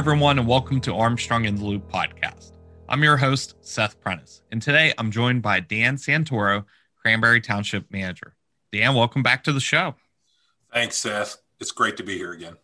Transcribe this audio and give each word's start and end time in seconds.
Everyone, 0.00 0.38
and 0.38 0.48
welcome 0.48 0.80
to 0.80 0.94
Armstrong 0.94 1.44
in 1.44 1.56
the 1.56 1.62
Loop 1.62 1.86
podcast. 1.92 2.52
I'm 2.88 3.02
your 3.02 3.18
host, 3.18 3.56
Seth 3.60 4.00
Prentice, 4.00 4.40
and 4.50 4.62
today 4.62 4.94
I'm 4.96 5.10
joined 5.10 5.42
by 5.42 5.60
Dan 5.60 5.96
Santoro, 5.96 6.64
Cranberry 6.96 7.42
Township 7.42 7.92
Manager. 7.92 8.34
Dan, 8.72 8.94
welcome 8.94 9.22
back 9.22 9.44
to 9.44 9.52
the 9.52 9.60
show. 9.60 9.96
Thanks, 10.72 10.96
Seth. 10.96 11.36
It's 11.60 11.70
great 11.70 11.98
to 11.98 12.02
be 12.02 12.16
here 12.16 12.32
again. 12.32 12.56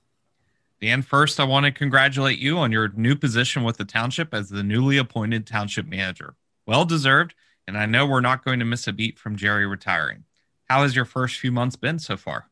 Dan, 0.81 1.03
first, 1.03 1.39
I 1.39 1.45
want 1.45 1.67
to 1.67 1.73
congratulate 1.73 2.39
you 2.39 2.57
on 2.57 2.73
your 2.73 2.89
new 2.97 3.15
position 3.15 3.65
with 3.65 3.77
the 3.77 3.85
township 3.85 4.33
as 4.33 4.49
the 4.49 4.63
newly 4.63 4.97
appointed 4.97 5.47
township 5.47 5.87
manager. 5.87 6.37
Well 6.67 6.87
deserved, 6.87 7.35
and 7.69 7.77
I 7.77 7.85
know 7.85 8.07
we're 8.07 8.23
not 8.23 8.47
going 8.47 8.61
to 8.61 8.65
miss 8.65 8.89
a 8.89 8.95
beat 8.95 9.19
from 9.19 9.37
Jerry 9.37 9.67
retiring. 9.67 10.25
How 10.71 10.85
has 10.85 10.97
your 10.97 11.05
first 11.05 11.39
few 11.39 11.53
months 11.53 11.77
been 11.77 11.99
so 11.99 12.17
far? 12.17 12.49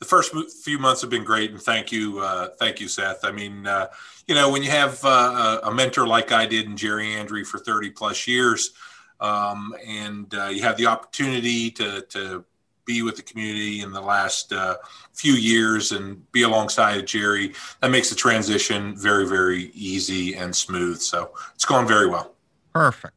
The 0.00 0.06
first 0.06 0.34
few 0.64 0.78
months 0.78 1.00
have 1.00 1.10
been 1.10 1.24
great, 1.24 1.50
and 1.50 1.60
thank 1.60 1.90
you, 1.92 2.18
uh, 2.18 2.48
thank 2.58 2.80
you, 2.80 2.88
Seth. 2.88 3.24
I 3.24 3.30
mean, 3.30 3.66
uh, 3.66 3.86
you 4.26 4.34
know, 4.34 4.50
when 4.50 4.62
you 4.62 4.70
have 4.70 5.02
uh, 5.04 5.60
a 5.64 5.72
mentor 5.72 6.06
like 6.06 6.32
I 6.32 6.46
did 6.46 6.66
in 6.66 6.76
Jerry 6.76 7.14
Andree 7.14 7.44
for 7.44 7.58
30 7.58 7.90
plus 7.90 8.26
years, 8.26 8.72
um, 9.20 9.74
and 9.86 10.34
uh, 10.34 10.46
you 10.46 10.62
have 10.62 10.76
the 10.76 10.86
opportunity 10.86 11.70
to 11.72 12.02
to 12.10 12.44
be 12.84 13.02
with 13.02 13.16
the 13.16 13.22
community 13.22 13.80
in 13.80 13.92
the 13.92 14.00
last 14.00 14.52
uh, 14.52 14.76
few 15.12 15.34
years 15.34 15.92
and 15.92 16.30
be 16.32 16.42
alongside 16.42 17.06
Jerry, 17.06 17.54
that 17.80 17.90
makes 17.90 18.10
the 18.10 18.16
transition 18.16 18.96
very, 18.96 19.26
very 19.26 19.70
easy 19.74 20.34
and 20.34 20.54
smooth. 20.54 21.00
So 21.00 21.32
it's 21.54 21.64
going 21.64 21.86
very 21.86 22.08
well. 22.08 22.34
Perfect. 22.72 23.14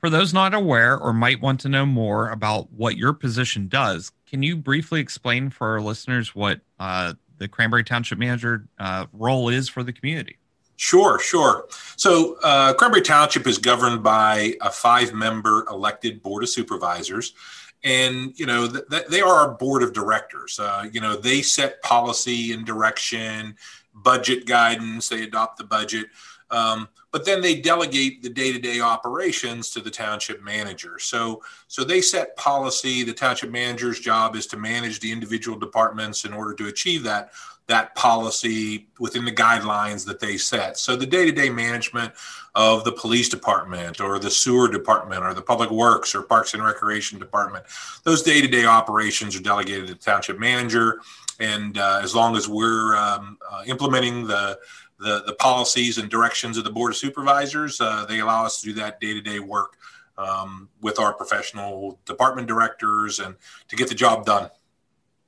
For 0.00 0.10
those 0.10 0.32
not 0.32 0.54
aware 0.54 0.96
or 0.96 1.12
might 1.12 1.40
want 1.40 1.60
to 1.60 1.68
know 1.68 1.84
more 1.84 2.30
about 2.30 2.70
what 2.72 2.96
your 2.96 3.12
position 3.12 3.68
does, 3.68 4.12
can 4.28 4.42
you 4.42 4.56
briefly 4.56 5.00
explain 5.00 5.50
for 5.50 5.68
our 5.68 5.80
listeners 5.80 6.34
what 6.34 6.60
uh, 6.78 7.14
the 7.38 7.48
Cranberry 7.48 7.84
Township 7.84 8.18
Manager 8.18 8.66
uh, 8.78 9.06
role 9.12 9.48
is 9.48 9.68
for 9.68 9.82
the 9.82 9.92
community? 9.92 10.38
Sure, 10.76 11.18
sure. 11.18 11.66
So, 11.96 12.36
uh, 12.42 12.72
Cranberry 12.74 13.02
Township 13.02 13.46
is 13.46 13.58
governed 13.58 14.02
by 14.02 14.54
a 14.60 14.70
five 14.70 15.12
member 15.12 15.66
elected 15.68 16.22
board 16.22 16.44
of 16.44 16.48
supervisors. 16.48 17.34
And, 17.82 18.38
you 18.38 18.46
know, 18.46 18.68
th- 18.68 18.84
th- 18.90 19.06
they 19.06 19.20
are 19.20 19.34
our 19.34 19.54
board 19.54 19.82
of 19.82 19.92
directors. 19.92 20.58
Uh, 20.58 20.86
you 20.92 21.00
know, 21.00 21.16
they 21.16 21.42
set 21.42 21.82
policy 21.82 22.52
and 22.52 22.64
direction, 22.64 23.56
budget 23.92 24.46
guidance, 24.46 25.08
they 25.08 25.22
adopt 25.22 25.58
the 25.58 25.64
budget. 25.64 26.06
Um, 26.50 26.88
but 27.10 27.24
then 27.24 27.40
they 27.40 27.60
delegate 27.60 28.22
the 28.22 28.28
day-to-day 28.28 28.80
operations 28.80 29.70
to 29.70 29.80
the 29.80 29.90
township 29.90 30.42
manager. 30.42 30.98
So, 30.98 31.42
so 31.66 31.84
they 31.84 32.00
set 32.00 32.36
policy. 32.36 33.02
The 33.02 33.12
township 33.12 33.50
manager's 33.50 34.00
job 34.00 34.36
is 34.36 34.46
to 34.48 34.56
manage 34.56 35.00
the 35.00 35.10
individual 35.10 35.58
departments 35.58 36.24
in 36.24 36.32
order 36.32 36.54
to 36.54 36.68
achieve 36.68 37.02
that 37.04 37.30
that 37.68 37.94
policy 37.94 38.88
within 38.98 39.26
the 39.26 39.32
guidelines 39.32 40.04
that 40.06 40.18
they 40.18 40.38
set. 40.38 40.78
So 40.78 40.96
the 40.96 41.04
day-to-day 41.04 41.50
management 41.50 42.14
of 42.54 42.82
the 42.84 42.92
police 42.92 43.28
department 43.28 44.00
or 44.00 44.18
the 44.18 44.30
sewer 44.30 44.68
department 44.68 45.22
or 45.22 45.34
the 45.34 45.42
public 45.42 45.70
works 45.70 46.14
or 46.14 46.22
parks 46.22 46.54
and 46.54 46.64
recreation 46.64 47.18
department, 47.18 47.66
those 48.04 48.22
day-to-day 48.22 48.64
operations 48.64 49.36
are 49.36 49.42
delegated 49.42 49.86
to 49.88 49.92
the 49.92 50.00
township 50.00 50.38
manager. 50.38 51.02
And 51.40 51.76
uh, 51.76 52.00
as 52.02 52.14
long 52.14 52.36
as 52.36 52.48
we're 52.48 52.96
um, 52.96 53.36
uh, 53.48 53.62
implementing 53.66 54.26
the 54.26 54.58
the, 54.98 55.22
the 55.26 55.34
policies 55.34 55.98
and 55.98 56.10
directions 56.10 56.56
of 56.58 56.64
the 56.64 56.70
board 56.70 56.92
of 56.92 56.96
supervisors. 56.96 57.80
Uh, 57.80 58.04
they 58.04 58.20
allow 58.20 58.44
us 58.44 58.60
to 58.60 58.68
do 58.68 58.72
that 58.74 59.00
day 59.00 59.14
to 59.14 59.20
day 59.20 59.38
work 59.38 59.76
um, 60.16 60.68
with 60.80 60.98
our 60.98 61.14
professional 61.14 61.98
department 62.04 62.48
directors 62.48 63.20
and 63.20 63.36
to 63.68 63.76
get 63.76 63.88
the 63.88 63.94
job 63.94 64.26
done. 64.26 64.50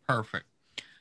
Perfect. 0.07 0.47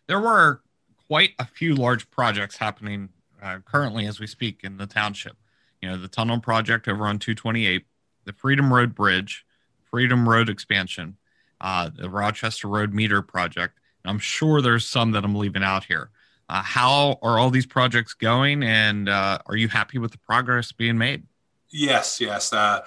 There 0.07 0.19
were 0.19 0.61
quite 1.07 1.31
a 1.39 1.45
few 1.45 1.75
large 1.75 2.09
projects 2.11 2.57
happening 2.57 3.09
uh, 3.41 3.59
currently 3.65 4.05
as 4.05 4.19
we 4.19 4.27
speak 4.27 4.59
in 4.63 4.77
the 4.77 4.85
township. 4.85 5.35
You 5.81 5.89
know, 5.89 5.97
the 5.97 6.07
tunnel 6.07 6.39
project 6.39 6.87
over 6.87 7.05
on 7.07 7.19
228, 7.19 7.85
the 8.25 8.33
Freedom 8.33 8.71
Road 8.71 8.93
Bridge, 8.93 9.45
Freedom 9.89 10.27
Road 10.27 10.49
expansion, 10.49 11.17
uh, 11.61 11.89
the 11.95 12.09
Rochester 12.09 12.67
Road 12.67 12.93
meter 12.93 13.21
project. 13.21 13.79
I'm 14.05 14.19
sure 14.19 14.61
there's 14.61 14.87
some 14.87 15.11
that 15.11 15.23
I'm 15.23 15.35
leaving 15.35 15.63
out 15.63 15.85
here. 15.85 16.11
Uh, 16.49 16.63
how 16.63 17.19
are 17.21 17.37
all 17.37 17.51
these 17.51 17.67
projects 17.67 18.13
going, 18.13 18.63
and 18.63 19.07
uh, 19.07 19.37
are 19.45 19.55
you 19.55 19.67
happy 19.67 19.99
with 19.99 20.11
the 20.11 20.17
progress 20.17 20.71
being 20.71 20.97
made? 20.97 21.23
Yes, 21.69 22.19
yes. 22.19 22.51
Uh, 22.51 22.81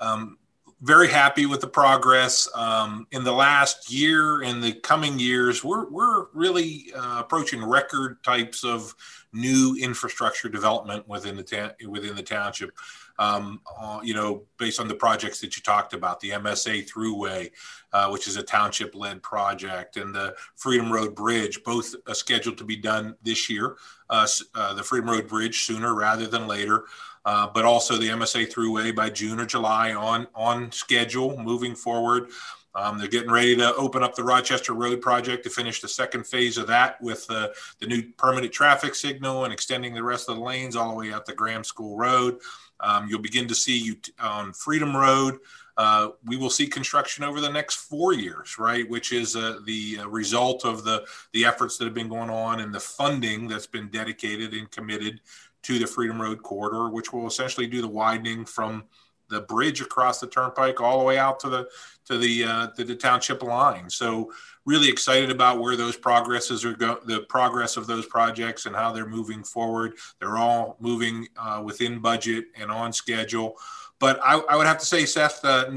um, 0.00 0.36
very 0.82 1.08
happy 1.08 1.46
with 1.46 1.62
the 1.62 1.66
progress. 1.66 2.46
Um, 2.54 3.06
in 3.10 3.24
the 3.24 3.32
last 3.32 3.90
year, 3.90 4.42
in 4.42 4.60
the 4.60 4.72
coming 4.72 5.18
years, 5.18 5.64
we're 5.64 5.88
we're 5.88 6.26
really 6.34 6.92
uh, 6.94 7.20
approaching 7.20 7.64
record 7.64 8.22
types 8.22 8.62
of 8.62 8.94
new 9.32 9.76
infrastructure 9.80 10.50
development 10.50 11.08
within 11.08 11.36
the 11.36 11.42
ta- 11.42 11.72
within 11.88 12.14
the 12.14 12.22
township 12.22 12.72
um, 13.18 13.60
uh, 13.80 14.00
you 14.02 14.14
know, 14.14 14.42
based 14.58 14.80
on 14.80 14.88
the 14.88 14.94
projects 14.94 15.40
that 15.40 15.56
you 15.56 15.62
talked 15.62 15.92
about, 15.92 16.20
the 16.20 16.30
MSA 16.30 16.90
Thruway, 16.90 17.50
uh, 17.92 18.08
which 18.08 18.28
is 18.28 18.36
a 18.36 18.42
township 18.42 18.94
led 18.94 19.22
project, 19.22 19.96
and 19.96 20.14
the 20.14 20.34
Freedom 20.54 20.92
Road 20.92 21.14
Bridge, 21.14 21.62
both 21.64 21.94
uh, 22.06 22.14
scheduled 22.14 22.58
to 22.58 22.64
be 22.64 22.76
done 22.76 23.16
this 23.22 23.48
year. 23.48 23.76
Uh, 24.10 24.26
the 24.74 24.82
Freedom 24.82 25.10
Road 25.10 25.28
Bridge 25.28 25.64
sooner 25.64 25.94
rather 25.94 26.26
than 26.26 26.46
later. 26.46 26.84
Uh, 27.24 27.48
but 27.52 27.64
also 27.64 27.96
the 27.96 28.08
MSA 28.08 28.46
Thruway 28.52 28.94
by 28.94 29.10
June 29.10 29.40
or 29.40 29.46
July 29.46 29.92
on 29.94 30.28
on 30.32 30.70
schedule, 30.70 31.36
moving 31.36 31.74
forward. 31.74 32.28
Um, 32.76 32.98
they're 32.98 33.08
getting 33.08 33.30
ready 33.30 33.56
to 33.56 33.74
open 33.74 34.02
up 34.02 34.14
the 34.14 34.22
Rochester 34.22 34.74
Road 34.74 35.00
project 35.00 35.42
to 35.44 35.50
finish 35.50 35.80
the 35.80 35.88
second 35.88 36.26
phase 36.26 36.58
of 36.58 36.66
that 36.66 37.00
with 37.00 37.26
uh, 37.30 37.48
the 37.80 37.86
new 37.86 38.02
permanent 38.18 38.52
traffic 38.52 38.94
signal 38.94 39.44
and 39.44 39.52
extending 39.52 39.94
the 39.94 40.02
rest 40.02 40.28
of 40.28 40.36
the 40.36 40.42
lanes 40.42 40.76
all 40.76 40.90
the 40.90 40.94
way 40.94 41.12
out 41.12 41.24
to 41.26 41.34
Graham 41.34 41.64
School 41.64 41.96
Road. 41.96 42.38
Um, 42.80 43.06
you'll 43.08 43.20
begin 43.20 43.48
to 43.48 43.54
see 43.54 43.78
you 43.78 43.96
on 44.20 44.52
Freedom 44.52 44.96
Road. 44.96 45.38
Uh, 45.76 46.10
we 46.24 46.36
will 46.36 46.50
see 46.50 46.66
construction 46.66 47.22
over 47.22 47.40
the 47.40 47.50
next 47.50 47.76
four 47.76 48.14
years, 48.14 48.58
right? 48.58 48.88
Which 48.88 49.12
is 49.12 49.36
uh, 49.36 49.58
the 49.66 49.98
uh, 50.00 50.08
result 50.08 50.64
of 50.64 50.84
the 50.84 51.04
the 51.32 51.44
efforts 51.44 51.76
that 51.76 51.84
have 51.84 51.94
been 51.94 52.08
going 52.08 52.30
on 52.30 52.60
and 52.60 52.74
the 52.74 52.80
funding 52.80 53.46
that's 53.46 53.66
been 53.66 53.88
dedicated 53.88 54.54
and 54.54 54.70
committed 54.70 55.20
to 55.64 55.78
the 55.78 55.86
Freedom 55.86 56.20
Road 56.20 56.42
corridor, 56.42 56.88
which 56.88 57.12
will 57.12 57.26
essentially 57.26 57.66
do 57.66 57.82
the 57.82 57.88
widening 57.88 58.44
from 58.44 58.84
the 59.28 59.40
bridge 59.42 59.80
across 59.80 60.20
the 60.20 60.26
turnpike 60.26 60.80
all 60.80 60.98
the 60.98 61.04
way 61.04 61.18
out 61.18 61.40
to 61.40 61.48
the 61.48 61.68
to 62.06 62.18
the 62.18 62.44
uh, 62.44 62.66
to 62.68 62.84
the 62.84 62.96
township 62.96 63.42
line. 63.42 63.90
So 63.90 64.32
really 64.64 64.88
excited 64.88 65.30
about 65.30 65.60
where 65.60 65.76
those 65.76 65.96
progresses 65.96 66.64
are 66.64 66.74
go 66.74 66.98
the 67.04 67.20
progress 67.20 67.76
of 67.76 67.86
those 67.86 68.06
projects 68.06 68.66
and 68.66 68.74
how 68.74 68.92
they're 68.92 69.08
moving 69.08 69.42
forward. 69.42 69.94
They're 70.18 70.36
all 70.36 70.76
moving 70.80 71.28
uh, 71.36 71.62
within 71.64 72.00
budget 72.00 72.46
and 72.60 72.70
on 72.70 72.92
schedule. 72.92 73.56
But 73.98 74.20
I, 74.22 74.38
I 74.38 74.56
would 74.56 74.66
have 74.66 74.78
to 74.78 74.84
say, 74.84 75.06
Seth, 75.06 75.42
uh, 75.42 75.70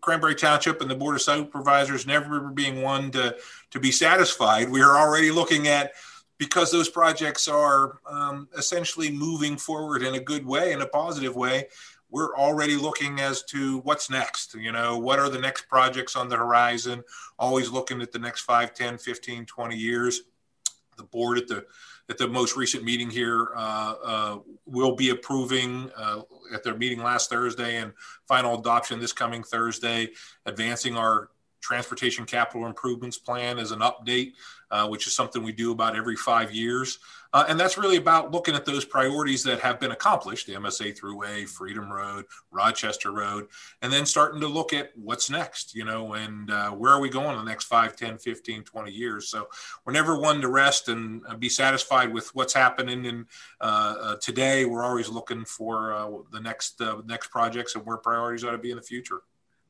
Cranberry 0.00 0.34
Township 0.34 0.80
and 0.80 0.90
the 0.90 0.94
Board 0.94 1.16
of 1.16 1.22
Supervisors 1.22 2.06
never 2.06 2.40
being 2.48 2.80
one 2.80 3.10
to 3.10 3.36
to 3.72 3.80
be 3.80 3.92
satisfied. 3.92 4.70
We 4.70 4.80
are 4.80 4.96
already 4.96 5.30
looking 5.30 5.68
at 5.68 5.92
because 6.38 6.70
those 6.70 6.88
projects 6.88 7.48
are 7.48 7.98
um, 8.08 8.48
essentially 8.56 9.10
moving 9.10 9.56
forward 9.56 10.02
in 10.02 10.14
a 10.14 10.20
good 10.20 10.46
way, 10.46 10.72
in 10.72 10.82
a 10.82 10.86
positive 10.86 11.34
way 11.34 11.66
we're 12.10 12.36
already 12.36 12.76
looking 12.76 13.20
as 13.20 13.42
to 13.44 13.78
what's 13.78 14.10
next 14.10 14.54
you 14.54 14.72
know 14.72 14.98
what 14.98 15.18
are 15.18 15.28
the 15.28 15.38
next 15.38 15.68
projects 15.68 16.16
on 16.16 16.28
the 16.28 16.36
horizon? 16.36 17.02
Always 17.38 17.70
looking 17.70 18.00
at 18.02 18.12
the 18.12 18.18
next 18.18 18.42
5 18.42 18.74
10 18.74 18.98
15 18.98 19.46
20 19.46 19.76
years. 19.76 20.22
The 20.96 21.04
board 21.04 21.38
at 21.38 21.48
the 21.48 21.66
at 22.08 22.18
the 22.18 22.28
most 22.28 22.56
recent 22.56 22.84
meeting 22.84 23.10
here 23.10 23.50
uh, 23.56 23.94
uh, 24.04 24.38
will 24.64 24.94
be 24.94 25.10
approving 25.10 25.90
uh, 25.96 26.22
at 26.54 26.62
their 26.62 26.76
meeting 26.76 27.02
last 27.02 27.28
thursday 27.28 27.76
and 27.76 27.92
final 28.28 28.58
adoption 28.58 29.00
this 29.00 29.12
coming 29.12 29.42
thursday 29.42 30.08
advancing 30.46 30.96
our 30.96 31.30
transportation 31.66 32.24
capital 32.24 32.66
improvements 32.66 33.18
plan 33.18 33.58
as 33.58 33.72
an 33.72 33.80
update, 33.80 34.34
uh, 34.70 34.86
which 34.86 35.06
is 35.08 35.14
something 35.14 35.42
we 35.42 35.52
do 35.52 35.72
about 35.72 35.96
every 35.96 36.14
five 36.14 36.52
years. 36.52 37.00
Uh, 37.32 37.44
and 37.48 37.58
that's 37.58 37.76
really 37.76 37.96
about 37.96 38.30
looking 38.30 38.54
at 38.54 38.64
those 38.64 38.84
priorities 38.84 39.42
that 39.42 39.58
have 39.58 39.80
been 39.80 39.90
accomplished 39.90 40.46
the 40.46 40.54
MSA 40.54 40.98
Thruway, 40.98 41.46
Freedom 41.46 41.92
Road, 41.92 42.24
Rochester 42.52 43.10
Road, 43.10 43.48
and 43.82 43.92
then 43.92 44.06
starting 44.06 44.40
to 44.40 44.46
look 44.46 44.72
at 44.72 44.92
what's 44.96 45.28
next, 45.28 45.74
you 45.74 45.84
know, 45.84 46.14
and 46.14 46.50
uh, 46.50 46.70
where 46.70 46.92
are 46.92 47.00
we 47.00 47.08
going 47.08 47.36
in 47.36 47.44
the 47.44 47.50
next 47.50 47.64
5, 47.64 47.96
10, 47.96 48.18
15, 48.18 48.62
20 48.62 48.92
years. 48.92 49.28
So 49.28 49.48
we're 49.84 49.92
never 49.92 50.16
one 50.18 50.40
to 50.40 50.48
rest 50.48 50.88
and 50.88 51.22
uh, 51.28 51.34
be 51.34 51.48
satisfied 51.48 52.12
with 52.12 52.32
what's 52.34 52.54
happening 52.54 53.04
in 53.04 53.26
uh, 53.60 53.94
uh, 54.00 54.16
today. 54.22 54.64
We're 54.64 54.84
always 54.84 55.08
looking 55.08 55.44
for 55.44 55.92
uh, 55.92 56.10
the 56.32 56.40
next 56.40 56.80
next 57.06 57.28
projects 57.28 57.74
and 57.74 57.84
where 57.84 57.96
priorities 57.96 58.44
ought 58.44 58.52
to 58.52 58.58
be 58.58 58.70
in 58.70 58.76
the 58.76 58.82
future. 58.82 59.22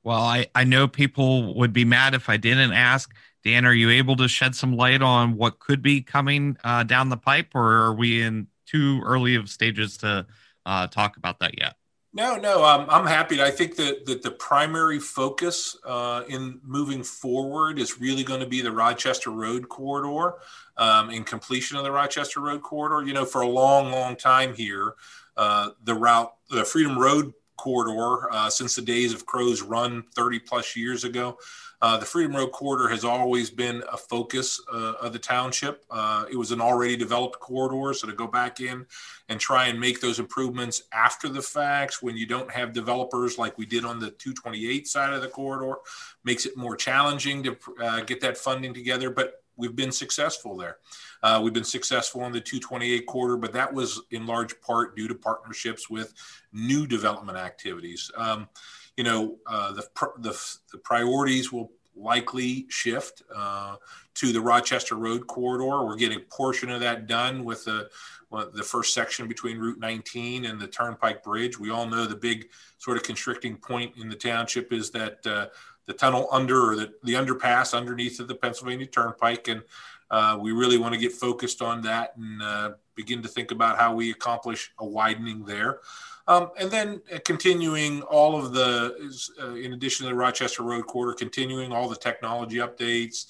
Well, 0.07 0.23
I, 0.23 0.47
I 0.55 0.63
know 0.63 0.87
people 0.87 1.53
would 1.57 1.73
be 1.73 1.85
mad 1.85 2.15
if 2.15 2.29
I 2.29 2.37
didn't 2.37 2.73
ask. 2.73 3.13
Dan, 3.43 3.67
are 3.67 3.73
you 3.73 3.91
able 3.91 4.15
to 4.19 4.29
shed 4.29 4.55
some 4.55 4.77
light 4.77 5.03
on 5.03 5.37
what 5.37 5.59
could 5.59 5.83
be 5.83 6.01
coming 6.01 6.57
uh, 6.63 6.85
down 6.85 7.09
the 7.09 7.17
pipe, 7.17 7.57
or 7.57 7.73
are 7.87 7.93
we 7.93 8.23
in 8.23 8.47
too 8.67 9.03
early 9.05 9.35
of 9.35 9.49
stages 9.49 9.97
to 9.99 10.25
uh, 10.65 10.87
talk 10.87 11.17
about 11.17 11.41
that 11.41 11.59
yet? 11.59 11.75
No, 12.13 12.37
no, 12.37 12.65
um, 12.65 12.87
I'm 12.89 13.05
happy. 13.05 13.43
I 13.43 13.51
think 13.51 13.75
that, 13.77 14.07
that 14.07 14.23
the 14.23 14.31
primary 14.31 15.01
focus 15.01 15.77
uh, 15.85 16.23
in 16.29 16.61
moving 16.63 17.03
forward 17.03 17.81
is 17.81 18.01
really 18.01 18.23
going 18.23 18.39
to 18.39 18.47
be 18.47 18.61
the 18.63 18.71
Rochester 18.71 19.31
Road 19.31 19.69
corridor 19.69 20.37
um, 20.77 21.11
and 21.11 21.27
completion 21.27 21.79
of 21.79 21.83
the 21.83 21.91
Rochester 21.91 22.39
Road 22.39 22.63
corridor. 22.63 23.05
You 23.05 23.13
know, 23.13 23.25
for 23.25 23.41
a 23.41 23.49
long, 23.49 23.91
long 23.91 24.15
time 24.15 24.55
here, 24.55 24.95
uh, 25.37 25.71
the 25.83 25.95
route, 25.95 26.33
the 26.49 26.65
Freedom 26.65 26.97
Road 26.97 27.33
corridor 27.57 28.33
uh, 28.33 28.51
since 28.51 28.75
the 28.75 28.83
days 28.83 29.13
of 29.13 29.27
Crow's 29.27 29.63
Run 29.63 30.05
30 30.15 30.39
plus 30.41 30.77
years 30.77 31.05
ago. 31.05 31.39
Uh, 31.83 31.99
the 31.99 32.07
Freedom 32.07 32.35
Road 32.35 32.53
corridor 32.53 32.89
has 32.89 33.05
always 33.05 33.51
been 33.51 33.83
a 33.93 33.97
focus 33.97 34.61
uh, 34.73 34.95
of 34.95 35.13
the 35.13 35.19
township. 35.19 35.85
Uh, 35.91 36.25
it 36.31 36.37
was 36.37 36.51
an 36.51 36.61
already 36.61 36.97
developed 36.97 37.39
corridor, 37.39 37.93
so 37.93 38.07
to 38.07 38.15
go 38.15 38.27
back 38.27 38.61
in 38.61 38.87
and 39.29 39.39
try 39.39 39.67
and 39.67 39.79
make 39.79 40.01
those 40.01 40.19
improvements 40.19 40.85
after 40.93 41.29
the 41.29 41.43
facts 41.43 42.03
when 42.03 42.17
you 42.17 42.27
don't 42.27 42.51
have 42.51 42.73
developers 42.73 43.37
like 43.37 43.59
we 43.59 43.67
did 43.67 43.85
on 43.85 43.99
the 43.99 44.11
228 44.13 44.89
side 44.89 45.13
of 45.13 45.21
the 45.21 45.29
corridor 45.29 45.77
makes 46.25 46.47
it 46.47 46.57
more 46.57 46.77
challenging 46.77 47.43
to 47.43 47.57
uh, 47.83 48.01
get 48.01 48.23
that 48.23 48.39
funding 48.39 48.73
together. 48.73 49.11
But 49.11 49.43
we've 49.57 49.77
been 49.77 49.93
successful 49.93 50.57
there. 50.57 50.79
Uh, 51.23 51.41
we've 51.43 51.53
been 51.53 51.65
successful 51.65 52.25
in 52.25 52.33
the 52.33 52.41
228 52.41 53.07
quarter, 53.07 53.37
but 53.37 53.53
that 53.53 53.73
was 53.73 54.03
in 54.11 54.27
large 54.27 54.61
part 54.61 54.97
due 54.97 55.09
to 55.09 55.15
partnerships 55.15 55.91
with 55.91 56.15
new 56.53 56.87
development 56.87 57.39
activities. 57.39 58.11
Um, 58.17 58.49
you 58.97 59.05
know, 59.05 59.37
uh, 59.47 59.73
the, 59.73 59.87
the, 60.19 60.57
the, 60.73 60.79
priorities 60.79 61.53
will 61.53 61.73
likely 61.95 62.67
shift 62.69 63.23
uh, 63.35 63.77
to 64.15 64.33
the 64.33 64.41
Rochester 64.41 64.95
Road 64.95 65.27
corridor. 65.27 65.85
We're 65.85 65.97
getting 65.97 66.19
a 66.19 66.35
portion 66.35 66.71
of 66.71 66.81
that 66.81 67.07
done 67.07 67.45
with 67.45 67.65
the 67.65 67.89
the 68.31 68.63
first 68.63 68.93
section 68.93 69.29
between 69.29 69.59
Route 69.59 69.79
19 69.79 70.47
and 70.47 70.61
the 70.61 70.67
Turnpike 70.67 71.23
Bridge. 71.23 71.59
We 71.59 71.71
all 71.71 71.87
know 71.87 72.07
the 72.07 72.17
big 72.17 72.49
sort 72.79 72.97
of 72.97 73.03
constricting 73.03 73.57
point 73.57 73.97
in 73.97 74.09
the 74.09 74.17
township 74.17 74.73
is 74.73 74.91
that 74.91 75.27
uh, 75.27 75.47
the 75.87 75.93
tunnel 75.93 76.29
under 76.31 76.71
or 76.71 76.77
the, 76.77 76.93
the 77.05 77.15
underpass 77.15 77.77
underneath 77.77 78.21
of 78.21 78.29
the 78.29 78.35
Pennsylvania 78.35 78.87
Turnpike. 78.87 79.49
And 79.49 79.63
uh, 80.11 80.39
we 80.41 80.53
really 80.53 80.79
want 80.79 80.95
to 80.95 81.01
get 81.01 81.13
focused 81.13 81.63
on 81.63 81.83
that 81.83 82.17
and 82.17 82.43
uh, 82.43 82.71
begin 82.95 83.23
to 83.23 83.29
think 83.29 83.51
about 83.51 83.79
how 83.79 83.95
we 83.95 84.11
accomplish 84.11 84.73
a 84.79 84.87
widening 84.87 85.45
there. 85.45 85.81
Um, 86.29 86.51
and 86.59 86.71
then 86.71 87.01
uh, 87.15 87.19
continuing 87.25 88.03
all 88.03 88.37
of 88.37 88.53
the, 88.53 89.15
uh, 89.41 89.55
in 89.55 89.75
addition 89.75 90.05
to 90.05 90.11
the 90.11 90.15
Rochester 90.15 90.63
Road 90.63 90.87
Corridor, 90.87 91.17
continuing 91.17 91.73
all 91.73 91.89
the 91.89 91.97
technology 91.97 92.57
updates, 92.57 93.27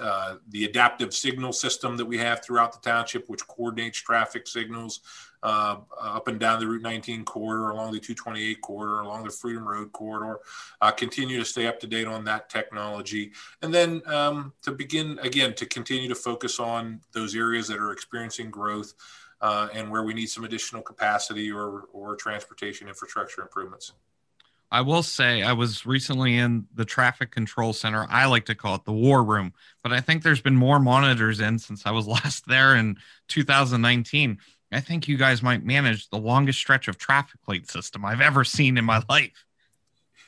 uh, 0.00 0.36
the 0.50 0.64
adaptive 0.64 1.14
signal 1.14 1.52
system 1.52 1.96
that 1.96 2.04
we 2.04 2.18
have 2.18 2.44
throughout 2.44 2.72
the 2.72 2.88
township, 2.88 3.28
which 3.28 3.46
coordinates 3.46 4.00
traffic 4.00 4.46
signals 4.46 5.00
uh, 5.42 5.76
up 6.00 6.28
and 6.28 6.38
down 6.38 6.60
the 6.60 6.66
Route 6.66 6.82
19 6.82 7.24
corridor, 7.24 7.70
along 7.70 7.92
the 7.92 7.98
228 7.98 8.60
corridor, 8.60 9.00
along 9.00 9.24
the 9.24 9.30
Freedom 9.30 9.66
Road 9.66 9.92
corridor. 9.92 10.38
Uh, 10.80 10.90
continue 10.90 11.38
to 11.38 11.44
stay 11.44 11.66
up 11.66 11.80
to 11.80 11.86
date 11.86 12.06
on 12.06 12.24
that 12.24 12.48
technology. 12.48 13.32
And 13.62 13.74
then 13.74 14.02
um, 14.06 14.52
to 14.62 14.70
begin, 14.70 15.18
again, 15.20 15.54
to 15.54 15.66
continue 15.66 16.08
to 16.08 16.14
focus 16.14 16.60
on 16.60 17.00
those 17.12 17.34
areas 17.34 17.66
that 17.68 17.78
are 17.78 17.92
experiencing 17.92 18.50
growth 18.50 18.94
uh, 19.42 19.68
and 19.74 19.90
where 19.90 20.04
we 20.04 20.14
need 20.14 20.26
some 20.26 20.44
additional 20.44 20.80
capacity 20.80 21.50
or, 21.50 21.88
or 21.92 22.16
transportation 22.16 22.88
infrastructure 22.88 23.42
improvements. 23.42 23.92
I 24.70 24.80
will 24.80 25.02
say 25.02 25.42
I 25.42 25.52
was 25.52 25.84
recently 25.84 26.38
in 26.38 26.66
the 26.74 26.86
traffic 26.86 27.30
control 27.30 27.74
center. 27.74 28.06
I 28.08 28.24
like 28.24 28.46
to 28.46 28.54
call 28.54 28.76
it 28.76 28.84
the 28.86 28.92
war 28.92 29.22
room, 29.22 29.52
but 29.82 29.92
I 29.92 30.00
think 30.00 30.22
there's 30.22 30.40
been 30.40 30.56
more 30.56 30.78
monitors 30.78 31.40
in 31.40 31.58
since 31.58 31.84
I 31.84 31.90
was 31.90 32.06
last 32.08 32.46
there 32.46 32.74
in 32.74 32.96
2019. 33.28 34.38
I 34.72 34.80
think 34.80 35.06
you 35.06 35.18
guys 35.18 35.42
might 35.42 35.62
manage 35.62 36.08
the 36.08 36.16
longest 36.16 36.58
stretch 36.58 36.88
of 36.88 36.96
traffic 36.96 37.40
light 37.46 37.68
system 37.70 38.06
I've 38.06 38.22
ever 38.22 38.44
seen 38.44 38.78
in 38.78 38.86
my 38.86 39.02
life. 39.10 39.44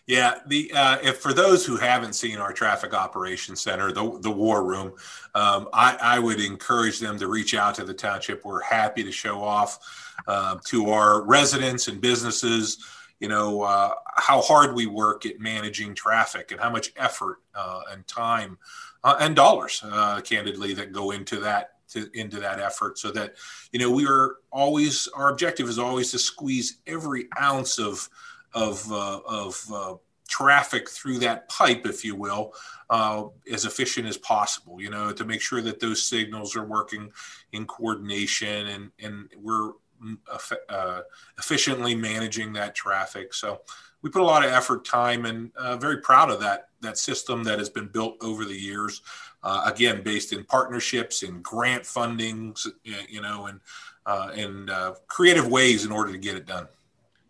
Yeah, 0.07 0.35
the 0.47 0.71
uh, 0.75 0.99
if 1.03 1.19
for 1.19 1.33
those 1.33 1.65
who 1.65 1.77
haven't 1.77 2.13
seen 2.13 2.37
our 2.37 2.53
traffic 2.53 2.93
operations 2.93 3.63
center, 3.63 3.91
the 3.91 4.19
the 4.21 4.31
war 4.31 4.63
room, 4.63 4.93
um, 5.35 5.69
I, 5.73 5.97
I 6.01 6.19
would 6.19 6.41
encourage 6.41 6.99
them 6.99 7.19
to 7.19 7.27
reach 7.27 7.55
out 7.55 7.75
to 7.77 7.85
the 7.85 7.95
township. 7.95 8.45
We're 8.45 8.61
happy 8.61 9.03
to 9.03 9.11
show 9.11 9.41
off 9.41 9.79
uh, 10.27 10.59
to 10.67 10.91
our 10.91 11.23
residents 11.23 11.89
and 11.89 12.03
businesses, 12.03 12.85
you 13.19 13.29
know, 13.29 13.63
uh, 13.63 13.95
how 14.17 14.43
hard 14.43 14.75
we 14.75 14.85
work 14.85 15.25
at 15.25 15.41
managing 15.41 15.95
traffic 15.95 16.53
and 16.53 16.61
how 16.61 16.69
much 16.69 16.93
effort 16.99 17.39
uh, 17.55 17.81
and 17.91 18.07
time 18.07 18.59
uh, 19.05 19.17
and 19.21 19.35
dollars, 19.35 19.83
uh, 19.85 20.21
candidly, 20.21 20.75
that 20.75 20.93
go 20.93 21.13
into 21.13 21.41
that 21.41 21.71
to, 21.89 22.11
into 22.13 22.41
that 22.41 22.61
effort 22.61 22.99
so 22.99 23.11
that 23.11 23.37
you 23.73 23.79
know 23.79 23.91
we 23.91 24.07
are 24.07 24.37
always 24.51 25.09
our 25.15 25.31
objective 25.31 25.67
is 25.67 25.79
always 25.79 26.11
to 26.11 26.19
squeeze 26.19 26.79
every 26.87 27.27
ounce 27.41 27.79
of 27.79 28.07
of 28.55 28.91
uh, 28.91 29.21
of 29.27 29.65
uh, 29.73 29.95
traffic 30.29 30.89
through 30.89 31.19
that 31.19 31.49
pipe, 31.49 31.87
if 31.87 32.05
you 32.05 32.17
will, 32.17 32.55
uh, 32.91 33.25
as 33.53 33.65
efficient 33.65 34.07
as 34.07 34.17
possible. 34.17 34.81
You 34.81 34.91
know, 34.91 35.13
to 35.13 35.25
make 35.25 35.41
sure 35.41 35.61
that 35.63 35.81
those 35.81 36.07
signals 36.07 36.57
are 36.57 36.65
working 36.65 37.13
in 37.53 37.67
coordination 37.67 38.69
and 38.69 38.91
and 39.03 39.29
we're 39.41 39.73
mm, 40.03 40.19
uh, 40.69 41.01
efficiently 41.39 41.95
managing 41.95 42.53
that 42.55 42.75
traffic. 42.75 43.35
So 43.35 43.61
we 44.03 44.11
put 44.11 44.23
a 44.23 44.25
lot 44.25 44.45
of 44.45 44.53
effort, 44.53 44.85
time, 44.85 45.25
and 45.25 45.51
uh, 45.57 45.77
very 45.77 45.99
proud 45.99 46.31
of 46.31 46.41
that 46.41 46.69
that 46.81 46.99
system 46.99 47.43
that 47.45 47.59
has 47.59 47.71
been 47.71 47.89
built 47.89 48.17
over 48.23 48.45
the 48.45 48.59
years. 48.59 49.03
Uh, 49.43 49.63
again, 49.67 50.03
based 50.03 50.33
in 50.33 50.43
partnerships 50.45 51.23
and 51.23 51.43
grant 51.43 51.83
fundings, 51.83 52.67
you 52.83 53.21
know, 53.21 53.47
and 53.47 53.61
uh, 54.07 54.31
and 54.35 54.71
uh, 54.71 54.95
creative 55.07 55.49
ways 55.49 55.85
in 55.85 55.93
order 55.93 56.13
to 56.13 56.19
get 56.19 56.37
it 56.37 56.47
done. 56.47 56.67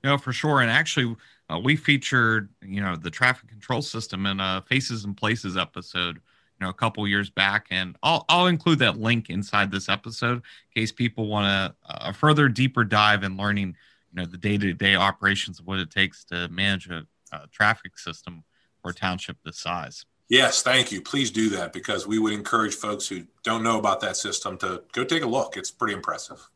No, 0.04 0.18
for 0.18 0.34
sure. 0.34 0.60
And 0.60 0.70
actually, 0.70 1.16
uh, 1.50 1.58
we 1.58 1.76
featured 1.76 2.50
you 2.62 2.80
know 2.80 2.94
the 2.94 3.10
traffic 3.10 3.48
control 3.48 3.82
system 3.82 4.26
in 4.26 4.38
a 4.38 4.62
Faces 4.68 5.05
and 5.05 5.17
Places 5.17 5.56
episode. 5.56 6.17
You 6.17 6.67
know, 6.67 6.70
a 6.70 6.74
couple 6.74 7.08
years 7.08 7.31
back, 7.31 7.67
and 7.70 7.96
I'll 8.02 8.24
I'll 8.29 8.46
include 8.46 8.79
that 8.81 9.00
link 9.00 9.31
inside 9.31 9.72
this 9.72 9.88
episode 9.88 10.36
in 10.36 10.82
case 10.82 10.93
people 10.93 11.26
want 11.26 11.46
a, 11.46 11.74
a 11.88 12.12
further 12.12 12.48
deeper 12.48 12.84
dive 12.84 13.24
in 13.24 13.36
learning 13.36 13.76
you 14.12 14.20
know 14.20 14.26
the 14.26 14.36
day 14.36 14.58
to 14.58 14.72
day 14.74 14.94
operations 14.94 15.58
of 15.58 15.67
what 15.67 15.81
it 15.81 15.90
takes 15.90 16.22
to 16.26 16.48
manage 16.48 16.88
a, 16.88 17.06
a 17.32 17.48
traffic 17.50 17.98
system 17.98 18.44
for 18.82 18.90
a 18.90 18.94
township 18.94 19.38
this 19.44 19.58
size. 19.58 20.05
Yes, 20.29 20.62
thank 20.62 20.93
you. 20.93 21.00
Please 21.00 21.31
do 21.31 21.48
that 21.50 21.72
because 21.72 22.06
we 22.06 22.19
would 22.19 22.32
encourage 22.32 22.74
folks 22.74 23.08
who 23.08 23.24
don't 23.43 23.62
know 23.62 23.79
about 23.79 24.00
that 24.00 24.17
system 24.17 24.56
to 24.58 24.82
go 24.93 25.05
take 25.05 25.22
a 25.22 25.26
look. 25.26 25.56
It's 25.56 25.70
pretty 25.70 25.94
impressive. 25.94 26.48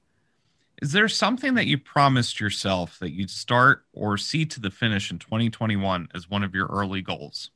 Is 0.80 0.92
there 0.92 1.08
something 1.08 1.54
that 1.54 1.66
you 1.66 1.76
promised 1.78 2.38
yourself 2.40 2.99
that 3.00 3.12
you'd 3.12 3.30
start 3.30 3.85
or 3.92 4.16
see 4.16 4.47
to 4.47 4.61
the 4.61 4.70
finish 4.70 5.11
in 5.11 5.18
2021 5.18 6.08
as 6.14 6.30
one 6.30 6.44
of 6.44 6.54
your 6.54 6.66
early 6.66 7.02
goals? 7.02 7.50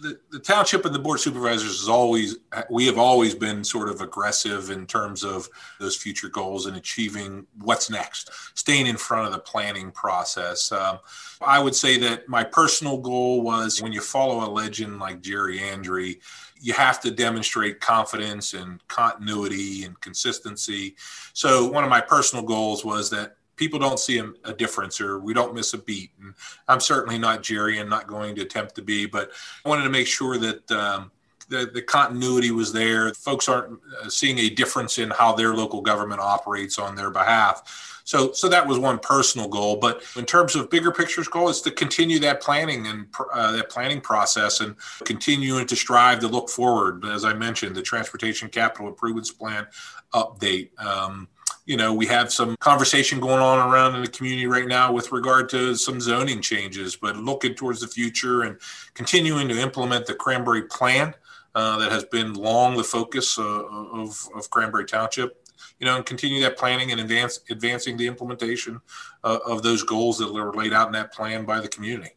The, 0.00 0.18
the 0.30 0.38
township 0.38 0.84
and 0.84 0.94
the 0.94 0.98
board 0.98 1.20
supervisors 1.20 1.80
is 1.80 1.88
always 1.88 2.36
we 2.70 2.86
have 2.86 2.98
always 2.98 3.34
been 3.34 3.62
sort 3.64 3.88
of 3.88 4.00
aggressive 4.00 4.70
in 4.70 4.86
terms 4.86 5.24
of 5.24 5.48
those 5.78 5.96
future 5.96 6.28
goals 6.28 6.66
and 6.66 6.76
achieving 6.76 7.46
what's 7.60 7.90
next 7.90 8.30
staying 8.54 8.86
in 8.86 8.96
front 8.96 9.26
of 9.26 9.32
the 9.32 9.38
planning 9.38 9.90
process. 9.90 10.72
Um, 10.72 10.98
i 11.42 11.58
would 11.58 11.74
say 11.74 11.98
that 11.98 12.28
my 12.28 12.44
personal 12.44 12.98
goal 12.98 13.42
was 13.42 13.80
when 13.80 13.92
you 13.92 14.00
follow 14.00 14.46
a 14.46 14.50
legend 14.50 14.98
like 14.98 15.22
jerry 15.22 15.60
andree 15.60 16.20
you 16.60 16.74
have 16.74 17.00
to 17.00 17.10
demonstrate 17.10 17.80
confidence 17.80 18.52
and 18.52 18.86
continuity 18.88 19.84
and 19.84 19.98
consistency. 20.00 20.94
So 21.32 21.66
one 21.66 21.84
of 21.84 21.90
my 21.90 22.00
personal 22.00 22.44
goals 22.44 22.84
was 22.84 23.08
that 23.10 23.36
people 23.60 23.78
don't 23.78 24.00
see 24.00 24.18
a, 24.18 24.32
a, 24.44 24.54
difference 24.54 25.02
or 25.02 25.18
we 25.18 25.34
don't 25.34 25.54
miss 25.54 25.74
a 25.74 25.78
beat. 25.78 26.12
And 26.18 26.32
I'm 26.66 26.80
certainly 26.80 27.18
not 27.18 27.42
Jerry 27.42 27.78
and 27.78 27.90
not 27.90 28.06
going 28.06 28.34
to 28.36 28.40
attempt 28.40 28.74
to 28.76 28.82
be, 28.82 29.04
but 29.04 29.32
I 29.66 29.68
wanted 29.68 29.84
to 29.84 29.90
make 29.90 30.06
sure 30.06 30.38
that 30.38 30.70
um, 30.72 31.10
the, 31.50 31.70
the 31.72 31.82
continuity 31.82 32.52
was 32.52 32.72
there. 32.72 33.12
Folks 33.12 33.50
aren't 33.50 33.78
uh, 34.02 34.08
seeing 34.08 34.38
a 34.38 34.48
difference 34.48 34.96
in 34.96 35.10
how 35.10 35.34
their 35.34 35.54
local 35.54 35.82
government 35.82 36.22
operates 36.22 36.78
on 36.78 36.96
their 36.96 37.10
behalf. 37.10 38.00
So, 38.04 38.32
so 38.32 38.48
that 38.48 38.66
was 38.66 38.78
one 38.78 38.98
personal 38.98 39.46
goal. 39.46 39.76
But 39.76 40.02
in 40.16 40.24
terms 40.24 40.56
of 40.56 40.70
bigger 40.70 40.90
pictures 40.90 41.28
goal, 41.28 41.50
is 41.50 41.60
to 41.60 41.70
continue 41.70 42.18
that 42.20 42.40
planning 42.40 42.86
and 42.86 43.08
uh, 43.34 43.52
that 43.52 43.68
planning 43.68 44.00
process 44.00 44.60
and 44.60 44.74
continuing 45.04 45.66
to 45.66 45.76
strive 45.76 46.20
to 46.20 46.28
look 46.28 46.48
forward. 46.48 47.04
As 47.04 47.26
I 47.26 47.34
mentioned, 47.34 47.76
the 47.76 47.82
Transportation 47.82 48.48
Capital 48.48 48.88
Improvements 48.88 49.30
Plan 49.30 49.66
update. 50.14 50.70
Um, 50.82 51.28
you 51.66 51.76
know, 51.76 51.92
we 51.92 52.06
have 52.06 52.32
some 52.32 52.56
conversation 52.56 53.20
going 53.20 53.40
on 53.40 53.70
around 53.70 53.94
in 53.94 54.02
the 54.02 54.08
community 54.08 54.46
right 54.46 54.66
now 54.66 54.92
with 54.92 55.12
regard 55.12 55.48
to 55.50 55.74
some 55.74 56.00
zoning 56.00 56.40
changes, 56.40 56.96
but 56.96 57.16
looking 57.16 57.54
towards 57.54 57.80
the 57.80 57.86
future 57.86 58.42
and 58.42 58.58
continuing 58.94 59.48
to 59.48 59.58
implement 59.60 60.06
the 60.06 60.14
Cranberry 60.14 60.62
Plan 60.62 61.14
uh, 61.54 61.78
that 61.78 61.92
has 61.92 62.04
been 62.04 62.34
long 62.34 62.76
the 62.76 62.84
focus 62.84 63.38
uh, 63.38 63.42
of, 63.42 64.28
of 64.34 64.50
Cranberry 64.50 64.84
Township. 64.84 65.36
You 65.78 65.86
know, 65.86 65.96
and 65.96 66.04
continue 66.04 66.42
that 66.42 66.58
planning 66.58 66.92
and 66.92 67.00
advance 67.00 67.40
advancing 67.48 67.96
the 67.96 68.06
implementation 68.06 68.80
uh, 69.24 69.38
of 69.46 69.62
those 69.62 69.82
goals 69.82 70.18
that 70.18 70.30
were 70.30 70.52
laid 70.52 70.74
out 70.74 70.88
in 70.88 70.92
that 70.92 71.10
plan 71.12 71.46
by 71.46 71.60
the 71.60 71.68
community. 71.68 72.10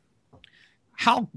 How 0.94 1.30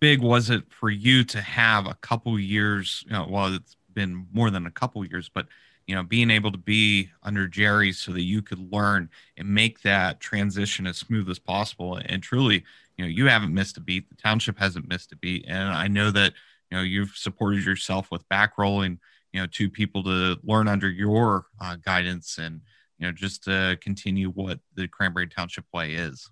big 0.00 0.20
was 0.20 0.48
it 0.48 0.64
for 0.70 0.88
you 0.88 1.24
to 1.24 1.42
have 1.42 1.86
a 1.86 1.94
couple 1.94 2.38
years? 2.38 3.04
You 3.06 3.12
know, 3.12 3.26
well, 3.28 3.54
it's 3.54 3.76
been 3.92 4.26
more 4.32 4.50
than 4.50 4.66
a 4.66 4.70
couple 4.70 5.04
years, 5.04 5.28
but 5.28 5.46
you 5.86 5.94
know, 5.94 6.02
being 6.02 6.30
able 6.30 6.50
to 6.50 6.58
be 6.58 7.10
under 7.22 7.46
Jerry 7.46 7.92
so 7.92 8.12
that 8.12 8.22
you 8.22 8.42
could 8.42 8.72
learn 8.72 9.10
and 9.36 9.48
make 9.48 9.82
that 9.82 10.20
transition 10.20 10.86
as 10.86 10.96
smooth 10.96 11.28
as 11.28 11.38
possible. 11.38 12.00
And 12.06 12.22
truly, 12.22 12.64
you 12.96 13.04
know, 13.04 13.08
you 13.08 13.26
haven't 13.26 13.52
missed 13.52 13.76
a 13.76 13.80
beat. 13.80 14.08
The 14.08 14.16
township 14.16 14.58
hasn't 14.58 14.88
missed 14.88 15.12
a 15.12 15.16
beat. 15.16 15.44
And 15.46 15.68
I 15.68 15.88
know 15.88 16.10
that, 16.10 16.32
you 16.70 16.78
know, 16.78 16.82
you've 16.82 17.16
supported 17.16 17.64
yourself 17.64 18.10
with 18.10 18.28
back 18.28 18.56
rolling, 18.56 18.98
you 19.32 19.40
know, 19.40 19.46
to 19.52 19.68
people 19.68 20.02
to 20.04 20.38
learn 20.42 20.68
under 20.68 20.88
your 20.88 21.46
uh, 21.60 21.76
guidance 21.76 22.38
and, 22.38 22.60
you 22.98 23.06
know, 23.06 23.12
just 23.12 23.44
to 23.44 23.76
continue 23.82 24.30
what 24.30 24.60
the 24.74 24.88
Cranberry 24.88 25.26
Township 25.26 25.64
way 25.72 25.94
is. 25.94 26.30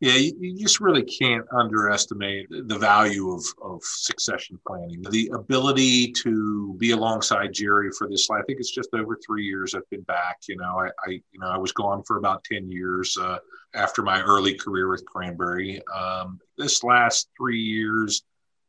Yeah, 0.00 0.14
you, 0.14 0.32
you, 0.38 0.56
just 0.56 0.78
really 0.78 1.02
can't 1.02 1.44
underestimate 1.52 2.46
the 2.50 2.78
value 2.78 3.32
of, 3.32 3.44
of 3.60 3.82
succession 3.82 4.56
planning. 4.64 5.02
The 5.10 5.30
ability 5.34 6.12
to 6.22 6.76
be 6.78 6.92
alongside 6.92 7.52
Jerry 7.52 7.90
for 7.90 8.08
this, 8.08 8.30
I 8.30 8.40
think 8.42 8.60
it's 8.60 8.70
just 8.70 8.90
over 8.94 9.18
three 9.26 9.44
years 9.44 9.74
I've 9.74 9.88
been 9.90 10.02
back. 10.02 10.38
You 10.48 10.56
know, 10.56 10.78
I, 10.78 10.86
I 11.04 11.10
you 11.10 11.40
know, 11.40 11.48
I 11.48 11.58
was 11.58 11.72
gone 11.72 12.04
for 12.04 12.18
about 12.18 12.44
10 12.44 12.70
years 12.70 13.18
uh, 13.20 13.38
after 13.74 14.02
my 14.02 14.22
early 14.22 14.54
career 14.54 14.88
with 14.88 15.04
Cranberry. 15.04 15.82
Um, 15.92 16.38
this 16.56 16.84
last 16.84 17.28
three 17.36 17.60
years, 17.60 18.22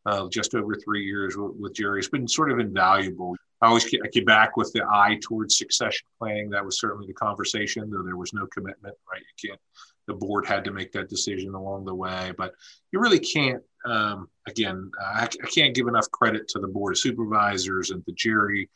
uh, 0.08 0.28
just 0.30 0.56
over 0.56 0.76
three 0.76 1.06
years 1.06 1.36
with, 1.38 1.76
Jerry, 1.76 2.00
has 2.00 2.10
been 2.10 2.28
sort 2.28 2.52
of 2.52 2.58
invaluable. 2.58 3.36
I 3.62 3.68
always 3.68 3.86
I 3.86 4.08
get 4.12 4.26
back 4.26 4.58
with 4.58 4.72
the 4.74 4.84
eye 4.84 5.20
towards 5.22 5.60
succession 5.60 6.08
planning. 6.18 6.50
That 6.50 6.66
was 6.66 6.80
certainly 6.80 7.06
the 7.06 7.14
conversation, 7.14 7.88
though 7.92 8.02
there 8.02 8.16
was 8.16 8.34
no 8.34 8.48
commitment, 8.48 8.96
right? 9.12 9.22
You 9.22 9.50
can't 9.50 9.62
the 10.10 10.16
board 10.16 10.46
had 10.46 10.66
to 10.66 10.72
make 10.72 10.92
that 10.92 11.08
decision 11.08 11.54
along 11.54 11.86
the 11.86 11.94
way. 11.94 12.34
But 12.36 12.54
you 12.92 13.00
really 13.00 13.20
can't. 13.20 13.64
Um, 13.86 14.28
again, 14.48 14.92
I, 15.00 15.24
I, 15.24 15.48
can't 15.56 15.74
give 15.74 15.88
enough 15.88 16.12
credit 16.12 16.50
to 16.50 16.60
the 16.60 16.68
board 16.68 16.92
of 16.92 17.00
supervisors 17.00 17.92
and 17.92 18.06
to 18.06 18.12
Jerry 18.12 18.70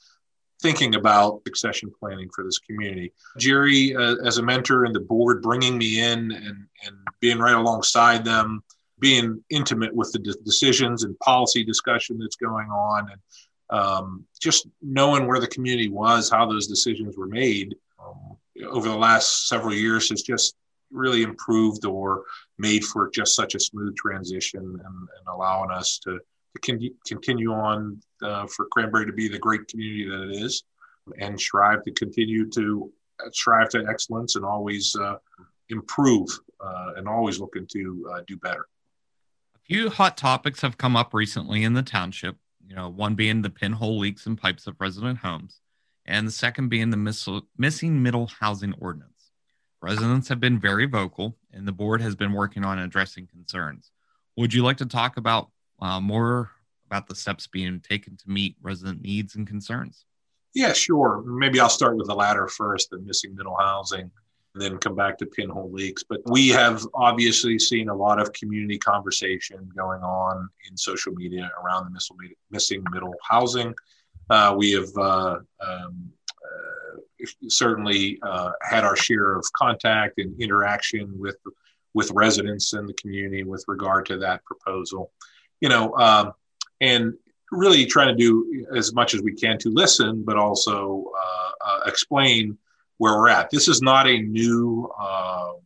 thinking 0.61 0.95
about 0.95 1.41
succession 1.45 1.91
planning 1.99 2.29
for 2.33 2.45
this 2.45 2.59
community. 2.59 3.11
Jerry, 3.37 3.93
uh, 3.93 4.15
as 4.23 4.37
a 4.37 4.43
mentor, 4.43 4.85
and 4.85 4.95
the 4.95 5.01
board 5.01 5.41
bringing 5.41 5.77
me 5.77 5.99
in 5.99 6.31
and, 6.31 6.67
and 6.85 6.95
being 7.19 7.39
right 7.39 7.55
alongside 7.55 8.23
them, 8.23 8.63
being 8.99 9.43
intimate 9.49 9.93
with 9.93 10.13
the 10.13 10.19
de- 10.19 10.41
decisions 10.45 11.03
and 11.03 11.19
policy 11.19 11.65
discussion 11.65 12.17
that's 12.17 12.37
going 12.37 12.69
on, 12.69 13.09
and 13.11 13.77
um, 13.77 14.23
just 14.39 14.67
knowing 14.81 15.27
where 15.27 15.41
the 15.41 15.47
community 15.47 15.89
was, 15.89 16.29
how 16.29 16.45
those 16.45 16.67
decisions 16.67 17.17
were 17.17 17.27
made 17.27 17.75
um, 17.99 18.37
over 18.69 18.87
the 18.87 18.95
last 18.95 19.49
several 19.49 19.73
years 19.73 20.09
has 20.09 20.21
just 20.21 20.55
really 20.93 21.23
improved 21.23 21.85
or 21.85 22.23
made 22.57 22.83
for 22.83 23.09
just 23.09 23.35
such 23.35 23.55
a 23.55 23.59
smooth 23.59 23.95
transition 23.95 24.62
and, 24.62 24.79
and 24.83 25.27
allowing 25.27 25.71
us 25.71 26.00
to, 26.03 26.19
to 26.19 26.62
con- 26.62 26.95
continue 27.07 27.51
on 27.51 28.00
uh, 28.21 28.47
for 28.47 28.67
Cranberry 28.71 29.05
to 29.05 29.13
be 29.13 29.27
the 29.27 29.39
great 29.39 29.67
community 29.67 30.07
that 30.09 30.29
it 30.29 30.43
is 30.43 30.63
and 31.19 31.39
strive 31.39 31.83
to 31.83 31.91
continue 31.91 32.50
to 32.51 32.91
uh, 33.23 33.29
strive 33.31 33.69
to 33.69 33.85
excellence 33.88 34.35
and 34.35 34.45
always 34.45 34.95
uh, 34.95 35.15
improve 35.69 36.27
uh, 36.63 36.93
and 36.95 37.07
always 37.07 37.39
looking 37.39 37.67
to 37.71 38.12
uh, 38.13 38.21
do 38.27 38.38
better. 38.38 38.67
A 39.55 39.59
few 39.59 39.89
hot 39.89 40.17
topics 40.17 40.62
have 40.62 40.77
come 40.77 40.95
up 40.95 41.13
recently 41.13 41.63
in 41.63 41.73
the 41.73 41.83
township. 41.83 42.38
You 42.65 42.75
know, 42.75 42.89
one 42.89 43.15
being 43.15 43.41
the 43.41 43.50
pinhole 43.50 44.00
leaks 44.00 44.25
and 44.25 44.38
pipes 44.38 44.67
of 44.67 44.75
resident 44.79 45.19
homes, 45.19 45.59
and 46.05 46.27
the 46.27 46.31
second 46.31 46.69
being 46.69 46.89
the 46.89 46.97
miss- 46.97 47.27
missing 47.57 48.01
middle 48.01 48.27
housing 48.27 48.73
ordinance. 48.79 49.12
Residents 49.83 50.29
have 50.29 50.39
been 50.39 50.57
very 50.57 50.85
vocal, 50.85 51.35
and 51.51 51.67
the 51.67 51.73
board 51.73 51.99
has 51.99 52.15
been 52.15 52.31
working 52.31 52.63
on 52.63 52.79
addressing 52.79 53.27
concerns. 53.27 53.91
Would 54.37 54.53
you 54.53 54.63
like 54.63 54.77
to 54.77 54.85
talk 54.85 55.17
about 55.17 55.49
uh, 55.81 55.99
more 55.99 56.51
about 56.85 57.05
the 57.07 57.15
steps 57.15 57.47
being 57.47 57.81
taken 57.81 58.15
to 58.15 58.29
meet 58.29 58.55
resident 58.61 59.01
needs 59.01 59.35
and 59.35 59.45
concerns? 59.45 60.05
Yeah, 60.55 60.71
sure. 60.71 61.21
Maybe 61.25 61.59
I'll 61.59 61.67
start 61.67 61.97
with 61.97 62.07
the 62.07 62.15
latter 62.15 62.47
first, 62.47 62.91
the 62.91 62.99
missing 62.99 63.35
middle 63.35 63.57
housing, 63.59 64.09
and 64.53 64.63
then 64.63 64.77
come 64.77 64.95
back 64.95 65.17
to 65.17 65.25
pinhole 65.25 65.69
leaks. 65.69 66.01
But 66.01 66.21
we 66.27 66.47
have 66.47 66.87
obviously 66.93 67.59
seen 67.59 67.89
a 67.89 67.95
lot 67.95 68.21
of 68.21 68.31
community 68.31 68.77
conversation 68.77 69.69
going 69.75 70.01
on 70.01 70.47
in 70.69 70.77
social 70.77 71.11
media 71.11 71.51
around 71.61 71.91
the 71.91 72.29
missing 72.51 72.85
middle 72.89 73.15
housing. 73.29 73.73
Uh, 74.29 74.55
we 74.57 74.71
have 74.71 74.95
uh, 74.95 75.39
um, 75.59 76.13
certainly 77.48 78.20
uh, 78.22 78.51
had 78.62 78.84
our 78.84 78.96
share 78.96 79.36
of 79.36 79.46
contact 79.56 80.20
and 80.20 80.39
interaction 80.42 81.13
with 81.20 81.38
with 81.94 82.10
residents 82.12 82.74
in 82.74 82.88
the 82.88 82.94
community 82.94 83.44
with 83.44 83.63
regard 83.68 84.06
to 84.08 84.18
that 84.18 84.44
proposal. 84.46 85.12
You 85.62 85.70
know, 85.70 85.96
um, 85.96 86.34
and 86.82 87.13
really 87.51 87.86
trying 87.86 88.08
to 88.08 88.15
do 88.15 88.65
as 88.75 88.94
much 88.94 89.13
as 89.13 89.22
we 89.22 89.34
can 89.34 89.58
to 89.60 89.70
listen, 89.70 90.24
but 90.24 90.38
also 90.38 91.06
uh, 91.15 91.51
uh, 91.65 91.80
explain 91.86 92.58
where 92.98 93.13
we're 93.13 93.30
at. 93.30 93.50
This 93.50 93.68
is 93.68 93.82
not 93.82 94.08
a 94.08 94.18
new 94.18 94.92
um, 95.00 95.58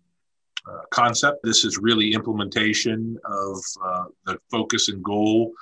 uh, 0.70 0.82
concept. 0.92 1.40
This 1.44 1.64
is 1.64 1.78
really 1.78 2.14
implementation 2.14 3.18
of 3.26 3.58
uh, 3.84 4.06
the 4.26 4.38
focus 4.52 4.90
and 4.90 5.04
goal 5.04 5.54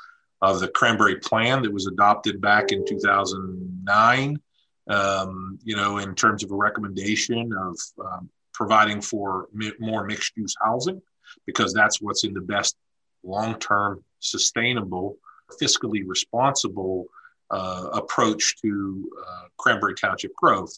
of 0.41 0.59
the 0.59 0.67
Cranberry 0.67 1.17
Plan 1.17 1.61
that 1.61 1.71
was 1.71 1.87
adopted 1.87 2.41
back 2.41 2.71
in 2.71 2.85
2009 2.85 4.39
um, 4.87 5.59
you 5.63 5.75
know, 5.75 5.97
in 5.97 6.15
terms 6.15 6.43
of 6.43 6.51
a 6.51 6.55
recommendation 6.55 7.51
of 7.53 7.77
um, 8.03 8.29
providing 8.53 9.01
for 9.01 9.47
mi- 9.53 9.73
more 9.79 10.05
mixed 10.05 10.37
use 10.37 10.55
housing, 10.61 11.01
because 11.45 11.73
that's 11.73 12.01
what's 12.01 12.23
in 12.23 12.33
the 12.33 12.41
best 12.41 12.75
long 13.23 13.59
term, 13.59 14.03
sustainable, 14.19 15.17
fiscally 15.61 16.03
responsible 16.05 17.05
uh, 17.51 17.89
approach 17.93 18.55
to 18.61 19.11
uh, 19.27 19.43
Cranberry 19.57 19.95
Township 19.95 20.33
growth. 20.35 20.77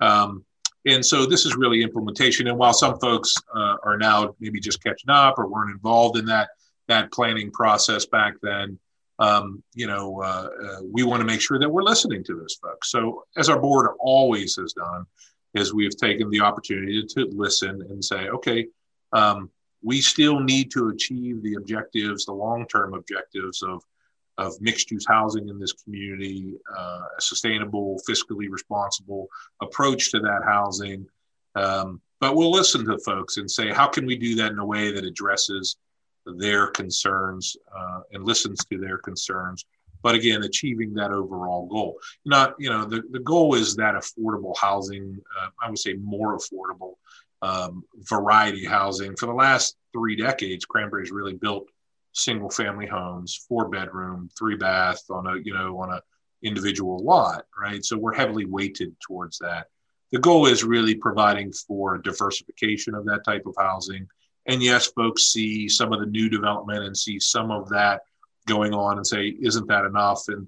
Um, 0.00 0.44
and 0.86 1.04
so 1.04 1.26
this 1.26 1.44
is 1.44 1.56
really 1.56 1.82
implementation. 1.82 2.46
And 2.46 2.58
while 2.58 2.72
some 2.72 2.98
folks 3.00 3.34
uh, 3.54 3.76
are 3.82 3.98
now 3.98 4.34
maybe 4.38 4.60
just 4.60 4.82
catching 4.82 5.10
up 5.10 5.38
or 5.38 5.48
weren't 5.48 5.72
involved 5.72 6.18
in 6.18 6.26
that 6.26 6.50
that 6.88 7.10
planning 7.10 7.50
process 7.50 8.06
back 8.06 8.34
then, 8.42 8.78
um, 9.18 9.62
you 9.74 9.86
know, 9.86 10.20
uh, 10.22 10.48
uh, 10.64 10.80
we 10.90 11.02
want 11.02 11.20
to 11.20 11.26
make 11.26 11.40
sure 11.40 11.58
that 11.58 11.68
we're 11.68 11.82
listening 11.82 12.22
to 12.24 12.36
those 12.38 12.58
folks. 12.60 12.90
So, 12.90 13.24
as 13.36 13.48
our 13.48 13.58
board 13.58 13.88
always 13.98 14.56
has 14.56 14.72
done, 14.72 15.06
is 15.54 15.72
we 15.72 15.84
have 15.84 15.96
taken 15.96 16.28
the 16.30 16.40
opportunity 16.40 17.02
to 17.02 17.28
listen 17.32 17.82
and 17.88 18.04
say, 18.04 18.28
okay, 18.28 18.66
um, 19.12 19.50
we 19.82 20.00
still 20.00 20.40
need 20.40 20.70
to 20.72 20.88
achieve 20.88 21.42
the 21.42 21.54
objectives, 21.54 22.26
the 22.26 22.32
long-term 22.32 22.94
objectives 22.94 23.62
of 23.62 23.82
of 24.38 24.52
mixed-use 24.60 25.06
housing 25.08 25.48
in 25.48 25.58
this 25.58 25.72
community, 25.72 26.54
uh, 26.76 27.00
a 27.16 27.20
sustainable, 27.20 27.98
fiscally 28.06 28.50
responsible 28.50 29.28
approach 29.62 30.10
to 30.10 30.20
that 30.20 30.42
housing. 30.44 31.06
Um, 31.54 32.02
but 32.20 32.36
we'll 32.36 32.50
listen 32.50 32.84
to 32.84 32.98
folks 32.98 33.38
and 33.38 33.50
say, 33.50 33.72
how 33.72 33.86
can 33.86 34.04
we 34.04 34.14
do 34.14 34.34
that 34.36 34.52
in 34.52 34.58
a 34.58 34.64
way 34.64 34.92
that 34.92 35.04
addresses 35.04 35.76
their 36.36 36.68
concerns 36.68 37.56
uh, 37.76 38.00
and 38.12 38.24
listens 38.24 38.64
to 38.66 38.78
their 38.78 38.98
concerns 38.98 39.64
but 40.06 40.14
again 40.14 40.44
achieving 40.44 40.94
that 40.94 41.10
overall 41.10 41.66
goal. 41.66 41.98
Not 42.24 42.54
you 42.60 42.70
know 42.70 42.84
the, 42.84 43.02
the 43.10 43.18
goal 43.18 43.54
is 43.54 43.74
that 43.74 43.94
affordable 43.96 44.56
housing 44.56 45.18
uh, 45.40 45.48
i 45.60 45.68
would 45.68 45.80
say 45.80 45.94
more 45.94 46.38
affordable 46.38 46.94
um, 47.42 47.82
variety 48.08 48.64
housing. 48.64 49.16
For 49.16 49.26
the 49.26 49.32
last 49.32 49.76
three 49.92 50.14
decades 50.14 50.64
cranberry's 50.64 51.10
really 51.10 51.34
built 51.34 51.68
single 52.12 52.50
family 52.50 52.86
homes 52.86 53.44
four 53.48 53.68
bedroom 53.68 54.30
three 54.38 54.56
bath 54.56 55.02
on 55.10 55.26
a 55.26 55.36
you 55.42 55.52
know 55.52 55.76
on 55.80 55.90
a 55.90 56.00
individual 56.42 56.98
lot 57.00 57.44
right? 57.60 57.84
So 57.84 57.98
we're 57.98 58.14
heavily 58.14 58.44
weighted 58.44 58.94
towards 59.00 59.38
that. 59.38 59.66
The 60.12 60.20
goal 60.20 60.46
is 60.46 60.62
really 60.62 60.94
providing 60.94 61.52
for 61.52 61.98
diversification 61.98 62.94
of 62.94 63.04
that 63.06 63.24
type 63.24 63.44
of 63.44 63.56
housing 63.58 64.06
and 64.46 64.62
yes, 64.62 64.86
folks 64.86 65.24
see 65.24 65.68
some 65.68 65.92
of 65.92 66.00
the 66.00 66.06
new 66.06 66.28
development 66.28 66.84
and 66.84 66.96
see 66.96 67.18
some 67.18 67.50
of 67.50 67.68
that 67.70 68.02
going 68.46 68.72
on 68.72 68.96
and 68.96 69.06
say, 69.06 69.34
isn't 69.40 69.66
that 69.68 69.84
enough? 69.84 70.28
And 70.28 70.46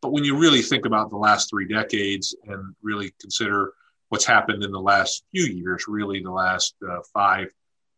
but 0.00 0.12
when 0.12 0.24
you 0.24 0.38
really 0.38 0.62
think 0.62 0.86
about 0.86 1.10
the 1.10 1.16
last 1.16 1.50
three 1.50 1.66
decades 1.66 2.34
and 2.46 2.74
really 2.82 3.12
consider 3.20 3.72
what's 4.10 4.24
happened 4.24 4.62
in 4.62 4.70
the 4.70 4.80
last 4.80 5.24
few 5.32 5.44
years, 5.44 5.86
really 5.88 6.22
the 6.22 6.30
last 6.30 6.74
uh, 6.88 6.98
five 7.12 7.48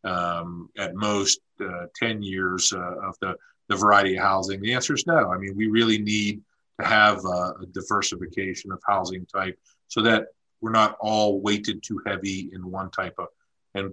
um, 0.05 0.71
at 0.79 0.95
most 0.95 1.41
uh, 1.61 1.87
10 1.97 2.23
years 2.23 2.73
uh, 2.73 3.07
of 3.07 3.17
the, 3.21 3.35
the 3.69 3.77
variety 3.77 4.17
of 4.17 4.23
housing? 4.23 4.63
The 4.63 4.73
answer 4.73 4.95
is 4.95 5.07
no. 5.07 5.31
I 5.31 5.37
mean, 5.37 5.55
we 5.55 5.67
really 5.67 5.99
need 5.99 6.41
to 6.81 6.87
have 6.87 7.19
a, 7.25 7.55
a 7.61 7.67
diversification 7.73 8.73
of 8.73 8.81
housing 8.87 9.27
type 9.27 9.59
so 9.89 10.01
that 10.03 10.29
we're 10.63 10.71
not 10.71 10.97
all 11.01 11.41
weighted 11.41 11.83
too 11.83 12.01
heavy 12.07 12.51
in 12.53 12.71
one 12.71 12.91
type 12.91 13.15
of 13.19 13.29
and 13.75 13.93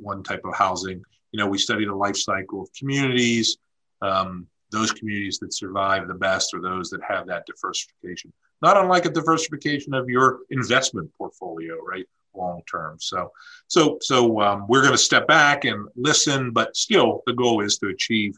one 0.00 0.22
type 0.22 0.42
of 0.44 0.54
housing. 0.54 1.02
You 1.32 1.38
know, 1.38 1.46
we 1.46 1.58
study 1.58 1.84
the 1.84 1.94
life 1.94 2.16
cycle 2.16 2.62
of 2.62 2.72
communities. 2.72 3.58
Um, 4.00 4.46
those 4.70 4.92
communities 4.92 5.38
that 5.38 5.54
survive 5.54 6.08
the 6.08 6.14
best 6.14 6.54
are 6.54 6.60
those 6.60 6.90
that 6.90 7.00
have 7.06 7.26
that 7.26 7.44
diversification. 7.46 8.32
Not 8.60 8.76
unlike 8.76 9.06
a 9.06 9.10
diversification 9.10 9.94
of 9.94 10.08
your 10.08 10.40
investment 10.50 11.10
portfolio, 11.16 11.76
right? 11.76 12.06
long 12.34 12.62
term. 12.70 12.96
So, 13.00 13.32
so, 13.66 13.98
so 14.00 14.40
um, 14.40 14.66
we're 14.68 14.82
going 14.82 14.92
to 14.92 14.98
step 14.98 15.26
back 15.26 15.64
and 15.64 15.88
listen, 15.96 16.52
but 16.52 16.76
still, 16.76 17.22
the 17.26 17.32
goal 17.32 17.62
is 17.62 17.78
to 17.78 17.88
achieve 17.88 18.36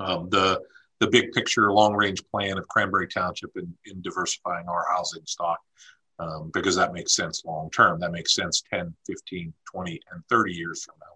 um, 0.00 0.28
the 0.30 0.60
the 1.00 1.06
big 1.06 1.30
picture, 1.32 1.72
long 1.72 1.94
range 1.94 2.22
plan 2.28 2.58
of 2.58 2.66
Cranberry 2.66 3.06
Township 3.06 3.56
in, 3.56 3.72
in 3.86 4.02
diversifying 4.02 4.66
our 4.68 4.84
housing 4.92 5.22
stock. 5.26 5.60
Um, 6.20 6.50
because 6.52 6.74
that 6.74 6.92
makes 6.92 7.14
sense 7.14 7.44
long 7.44 7.70
term. 7.70 8.00
That 8.00 8.10
makes 8.10 8.34
sense 8.34 8.62
10, 8.72 8.92
15, 9.06 9.52
20, 9.64 10.00
and 10.10 10.22
30 10.28 10.52
years 10.52 10.84
from 10.84 10.96
now. 11.00 11.08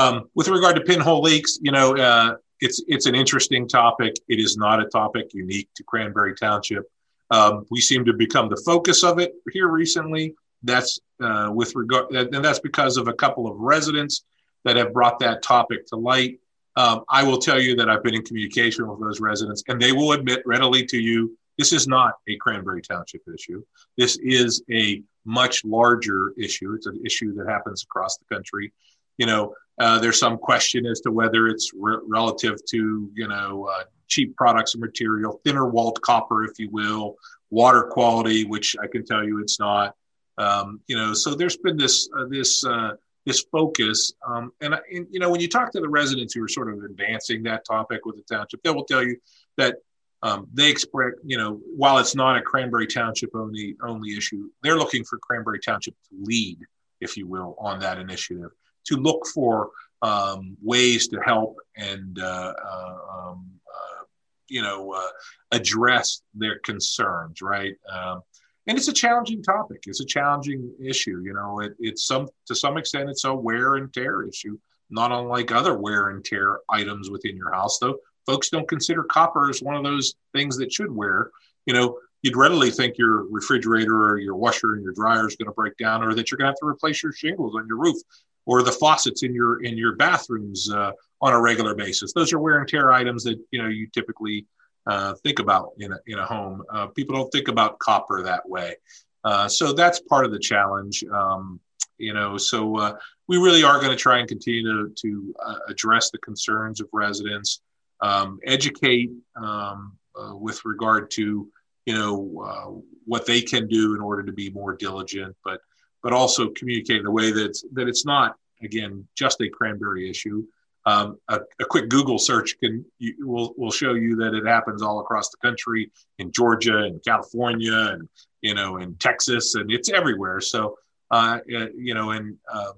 Um, 0.00 0.30
with 0.34 0.48
regard 0.48 0.76
to 0.76 0.82
pinhole 0.82 1.20
leaks, 1.20 1.58
you 1.60 1.70
know, 1.70 1.96
uh, 1.96 2.36
it's 2.60 2.82
it's 2.88 3.06
an 3.06 3.14
interesting 3.14 3.68
topic. 3.68 4.14
It 4.28 4.40
is 4.40 4.56
not 4.56 4.80
a 4.80 4.86
topic 4.86 5.32
unique 5.34 5.68
to 5.76 5.84
Cranberry 5.84 6.34
Township. 6.34 6.90
Um, 7.30 7.66
we 7.70 7.80
seem 7.80 8.04
to 8.04 8.12
become 8.12 8.48
the 8.48 8.62
focus 8.64 9.02
of 9.02 9.18
it 9.18 9.34
here 9.52 9.68
recently. 9.68 10.34
That's 10.62 10.98
uh, 11.22 11.50
with 11.52 11.74
regard, 11.74 12.10
and 12.12 12.44
that's 12.44 12.58
because 12.58 12.96
of 12.96 13.08
a 13.08 13.12
couple 13.12 13.46
of 13.46 13.58
residents 13.58 14.24
that 14.64 14.76
have 14.76 14.92
brought 14.92 15.18
that 15.20 15.42
topic 15.42 15.86
to 15.86 15.96
light. 15.96 16.40
Um, 16.76 17.04
I 17.08 17.22
will 17.22 17.38
tell 17.38 17.60
you 17.60 17.74
that 17.76 17.88
I've 17.88 18.02
been 18.02 18.14
in 18.14 18.22
communication 18.22 18.86
with 18.86 19.00
those 19.00 19.20
residents, 19.20 19.62
and 19.68 19.80
they 19.80 19.92
will 19.92 20.12
admit 20.12 20.42
readily 20.44 20.84
to 20.86 20.98
you 20.98 21.36
this 21.58 21.72
is 21.72 21.86
not 21.86 22.14
a 22.28 22.36
Cranberry 22.36 22.82
Township 22.82 23.22
issue. 23.32 23.62
This 23.96 24.18
is 24.18 24.62
a 24.70 25.02
much 25.24 25.64
larger 25.64 26.32
issue. 26.38 26.74
It's 26.74 26.86
an 26.86 27.00
issue 27.04 27.34
that 27.34 27.48
happens 27.48 27.82
across 27.82 28.18
the 28.18 28.34
country. 28.34 28.72
You 29.18 29.26
know, 29.26 29.54
uh, 29.78 29.98
there's 29.98 30.18
some 30.18 30.36
question 30.38 30.86
as 30.86 31.00
to 31.00 31.10
whether 31.10 31.48
it's 31.48 31.72
re- 31.74 31.98
relative 32.06 32.64
to 32.66 33.10
you 33.14 33.28
know 33.28 33.68
uh, 33.72 33.84
cheap 34.08 34.36
products 34.36 34.74
and 34.74 34.82
material, 34.82 35.40
thinner 35.44 35.66
walled 35.66 36.00
copper, 36.02 36.44
if 36.44 36.58
you 36.58 36.70
will, 36.70 37.16
water 37.50 37.82
quality, 37.84 38.44
which 38.44 38.76
I 38.80 38.86
can 38.86 39.04
tell 39.04 39.24
you 39.24 39.40
it's 39.40 39.58
not. 39.58 39.94
Um, 40.38 40.80
you 40.86 40.96
know, 40.96 41.14
so 41.14 41.34
there's 41.34 41.56
been 41.56 41.76
this 41.76 42.08
uh, 42.16 42.26
this 42.28 42.64
uh, 42.64 42.92
this 43.24 43.44
focus, 43.50 44.12
um, 44.26 44.52
and, 44.60 44.74
and, 44.74 45.06
you 45.10 45.18
know, 45.18 45.28
when 45.28 45.40
you 45.40 45.48
talk 45.48 45.72
to 45.72 45.80
the 45.80 45.88
residents 45.88 46.32
who 46.34 46.44
are 46.44 46.48
sort 46.48 46.72
of 46.72 46.84
advancing 46.84 47.42
that 47.42 47.64
topic 47.64 48.06
with 48.06 48.14
the 48.16 48.22
township, 48.22 48.62
they 48.62 48.70
will 48.70 48.84
tell 48.84 49.02
you 49.02 49.16
that 49.56 49.78
um, 50.26 50.48
they 50.52 50.68
expect, 50.68 51.20
you 51.24 51.38
know, 51.38 51.60
while 51.76 51.98
it's 51.98 52.16
not 52.16 52.36
a 52.36 52.42
Cranberry 52.42 52.88
Township 52.88 53.30
only 53.34 53.76
only 53.80 54.16
issue, 54.16 54.50
they're 54.60 54.76
looking 54.76 55.04
for 55.04 55.18
Cranberry 55.18 55.60
Township 55.60 55.94
to 56.08 56.16
lead, 56.20 56.58
if 57.00 57.16
you 57.16 57.28
will, 57.28 57.54
on 57.60 57.78
that 57.80 57.98
initiative, 57.98 58.50
to 58.86 58.96
look 58.96 59.24
for 59.32 59.70
um, 60.02 60.56
ways 60.60 61.06
to 61.08 61.20
help 61.20 61.56
and 61.76 62.18
uh, 62.18 62.54
uh, 62.64 62.96
um, 63.16 63.46
uh, 63.72 64.04
you 64.48 64.62
know 64.62 64.92
uh, 64.92 65.10
address 65.52 66.22
their 66.34 66.58
concerns, 66.58 67.40
right? 67.40 67.74
Um, 67.88 68.22
and 68.66 68.76
it's 68.76 68.88
a 68.88 68.92
challenging 68.92 69.44
topic. 69.44 69.84
It's 69.86 70.00
a 70.00 70.06
challenging 70.06 70.72
issue. 70.82 71.20
You 71.24 71.34
know, 71.34 71.60
it, 71.60 71.74
it's 71.78 72.04
some 72.04 72.26
to 72.46 72.54
some 72.56 72.78
extent 72.78 73.10
it's 73.10 73.24
a 73.24 73.32
wear 73.32 73.76
and 73.76 73.92
tear 73.92 74.24
issue, 74.24 74.58
not 74.90 75.12
unlike 75.12 75.52
other 75.52 75.78
wear 75.78 76.08
and 76.08 76.24
tear 76.24 76.58
items 76.68 77.10
within 77.10 77.36
your 77.36 77.52
house. 77.54 77.78
Though 77.78 77.98
folks 78.26 78.50
don't 78.50 78.68
consider 78.68 79.04
copper 79.04 79.48
as 79.48 79.62
one 79.62 79.76
of 79.76 79.84
those 79.84 80.14
things 80.34 80.56
that 80.58 80.72
should 80.72 80.94
wear. 80.94 81.30
You 81.64 81.74
know, 81.74 81.98
you'd 82.22 82.36
readily 82.36 82.70
think 82.70 82.98
your 82.98 83.24
refrigerator 83.30 83.96
or 83.96 84.18
your 84.18 84.36
washer 84.36 84.74
and 84.74 84.82
your 84.82 84.92
dryer 84.92 85.26
is 85.26 85.36
going 85.36 85.46
to 85.46 85.54
break 85.54 85.76
down, 85.76 86.02
or 86.02 86.14
that 86.14 86.30
you're 86.30 86.38
going 86.38 86.46
to 86.46 86.52
have 86.52 86.58
to 86.60 86.66
replace 86.66 87.02
your 87.02 87.12
shingles 87.12 87.54
on 87.56 87.66
your 87.66 87.78
roof, 87.78 87.96
or 88.44 88.62
the 88.62 88.72
faucets 88.72 89.22
in 89.22 89.34
your 89.34 89.62
in 89.62 89.76
your 89.76 89.96
bathrooms 89.96 90.70
uh, 90.70 90.92
on 91.20 91.32
a 91.32 91.40
regular 91.40 91.74
basis. 91.74 92.12
Those 92.12 92.32
are 92.32 92.38
wear 92.38 92.58
and 92.58 92.68
tear 92.68 92.92
items 92.92 93.24
that 93.24 93.38
you 93.50 93.62
know 93.62 93.68
you 93.68 93.88
typically 93.92 94.46
uh, 94.86 95.14
think 95.22 95.38
about 95.38 95.70
in 95.78 95.92
a, 95.92 95.98
in 96.06 96.18
a 96.18 96.24
home. 96.24 96.62
Uh, 96.72 96.86
people 96.88 97.16
don't 97.16 97.30
think 97.30 97.48
about 97.48 97.78
copper 97.78 98.22
that 98.22 98.48
way. 98.48 98.76
Uh, 99.24 99.48
so 99.48 99.72
that's 99.72 100.00
part 100.00 100.24
of 100.24 100.30
the 100.30 100.38
challenge. 100.38 101.04
Um, 101.12 101.60
you 101.98 102.12
know, 102.12 102.36
so 102.36 102.76
uh, 102.76 102.96
we 103.26 103.38
really 103.38 103.64
are 103.64 103.80
going 103.80 103.90
to 103.90 103.96
try 103.96 104.18
and 104.18 104.28
continue 104.28 104.62
to, 104.62 104.94
to 104.94 105.34
uh, 105.44 105.58
address 105.68 106.10
the 106.10 106.18
concerns 106.18 106.80
of 106.80 106.88
residents, 106.92 107.60
um, 108.00 108.38
educate 108.44 109.10
um, 109.36 109.96
with 110.32 110.64
regard 110.64 111.10
to, 111.12 111.48
you 111.84 111.94
know, 111.94 112.82
what 113.04 113.26
they 113.26 113.40
can 113.40 113.68
do 113.68 113.94
in 113.94 114.00
order 114.00 114.22
to 114.22 114.32
be 114.32 114.50
more 114.50 114.74
diligent, 114.74 115.36
but 115.44 115.60
but 116.02 116.12
also 116.12 116.50
communicate 116.50 117.00
in 117.00 117.06
a 117.06 117.10
way 117.10 117.30
that 117.32 117.60
that 117.72 117.88
it's 117.88 118.04
not 118.04 118.36
again 118.62 119.06
just 119.16 119.40
a 119.40 119.48
cranberry 119.48 120.08
issue 120.08 120.44
um, 120.86 121.18
a, 121.28 121.40
a, 121.60 121.64
quick 121.64 121.88
Google 121.88 122.16
search 122.16 122.56
can 122.60 122.84
you, 122.98 123.14
will 123.26 123.54
will 123.56 123.72
show 123.72 123.94
you 123.94 124.14
that 124.16 124.34
it 124.34 124.46
happens 124.46 124.82
all 124.82 125.00
across 125.00 125.30
the 125.30 125.36
country 125.38 125.90
in 126.18 126.30
Georgia 126.30 126.78
and 126.78 127.04
California 127.04 127.90
and 127.92 128.08
you 128.40 128.54
know 128.54 128.76
in 128.76 128.94
Texas 128.94 129.56
and 129.56 129.70
it's 129.70 129.90
everywhere. 129.90 130.40
So 130.40 130.78
uh, 131.10 131.40
you 131.46 131.92
know 131.92 132.10
and 132.12 132.36
um, 132.52 132.74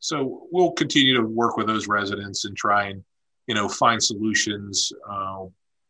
so 0.00 0.48
we'll 0.50 0.72
continue 0.72 1.14
to 1.14 1.22
work 1.22 1.56
with 1.56 1.68
those 1.68 1.86
residents 1.86 2.44
and 2.44 2.56
try 2.56 2.86
and 2.86 3.04
you 3.46 3.54
know 3.54 3.68
find 3.68 4.02
solutions, 4.02 4.92
uh, 5.08 5.44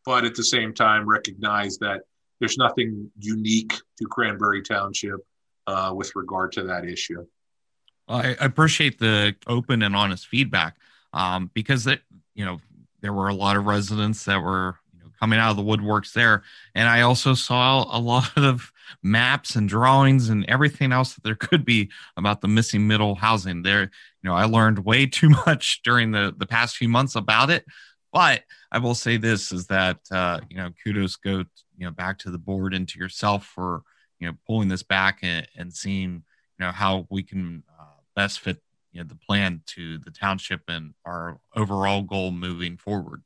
but 0.05 0.23
at 0.23 0.35
the 0.35 0.43
same 0.43 0.73
time 0.73 1.07
recognize 1.07 1.77
that 1.79 2.01
there's 2.39 2.57
nothing 2.57 3.09
unique 3.17 3.73
to 3.97 4.05
Cranberry 4.05 4.61
Township 4.61 5.19
uh, 5.65 5.91
with 5.95 6.15
regard 6.15 6.51
to 6.53 6.63
that 6.63 6.85
issue. 6.85 7.25
I 8.07 8.35
appreciate 8.39 8.99
the 8.99 9.35
open 9.47 9.81
and 9.81 9.95
honest 9.95 10.27
feedback 10.27 10.77
um, 11.13 11.51
because 11.53 11.83
that 11.85 12.01
you 12.35 12.45
know 12.45 12.59
there 13.01 13.13
were 13.13 13.27
a 13.27 13.33
lot 13.33 13.57
of 13.57 13.65
residents 13.65 14.25
that 14.25 14.41
were 14.41 14.77
coming 15.19 15.39
out 15.39 15.51
of 15.51 15.57
the 15.57 15.63
woodworks 15.63 16.13
there, 16.13 16.43
and 16.75 16.87
I 16.87 17.01
also 17.01 17.33
saw 17.33 17.85
a 17.95 17.99
lot 17.99 18.31
of 18.37 18.71
maps 19.03 19.55
and 19.55 19.67
drawings 19.67 20.29
and 20.29 20.45
everything 20.45 20.91
else 20.91 21.13
that 21.13 21.23
there 21.23 21.35
could 21.35 21.65
be 21.65 21.91
about 22.15 22.41
the 22.41 22.47
missing 22.47 22.87
middle 22.87 23.15
housing. 23.15 23.63
There, 23.63 23.81
you 23.81 23.89
know, 24.29 24.33
I 24.33 24.45
learned 24.45 24.85
way 24.85 25.05
too 25.07 25.29
much 25.29 25.81
during 25.83 26.11
the 26.11 26.33
the 26.37 26.47
past 26.47 26.77
few 26.77 26.89
months 26.89 27.15
about 27.15 27.49
it. 27.49 27.65
But 28.13 28.43
I 28.71 28.79
will 28.79 28.95
say 28.95 29.17
this 29.17 29.51
is 29.51 29.67
that 29.67 29.99
uh, 30.11 30.39
you 30.49 30.57
know 30.57 30.71
kudos 30.83 31.15
go 31.15 31.43
you 31.77 31.85
know 31.85 31.91
back 31.91 32.19
to 32.19 32.31
the 32.31 32.37
board 32.37 32.73
and 32.73 32.87
to 32.87 32.99
yourself 32.99 33.45
for 33.45 33.83
you 34.19 34.27
know 34.27 34.33
pulling 34.45 34.69
this 34.69 34.83
back 34.83 35.19
and, 35.21 35.47
and 35.55 35.73
seeing 35.73 36.23
you 36.59 36.65
know 36.65 36.71
how 36.71 37.07
we 37.09 37.23
can 37.23 37.63
uh, 37.79 38.01
best 38.15 38.39
fit 38.39 38.61
you 38.91 39.01
know 39.01 39.07
the 39.07 39.15
plan 39.15 39.61
to 39.67 39.97
the 39.99 40.11
township 40.11 40.61
and 40.67 40.93
our 41.05 41.39
overall 41.55 42.01
goal 42.01 42.31
moving 42.31 42.77
forward 42.77 43.21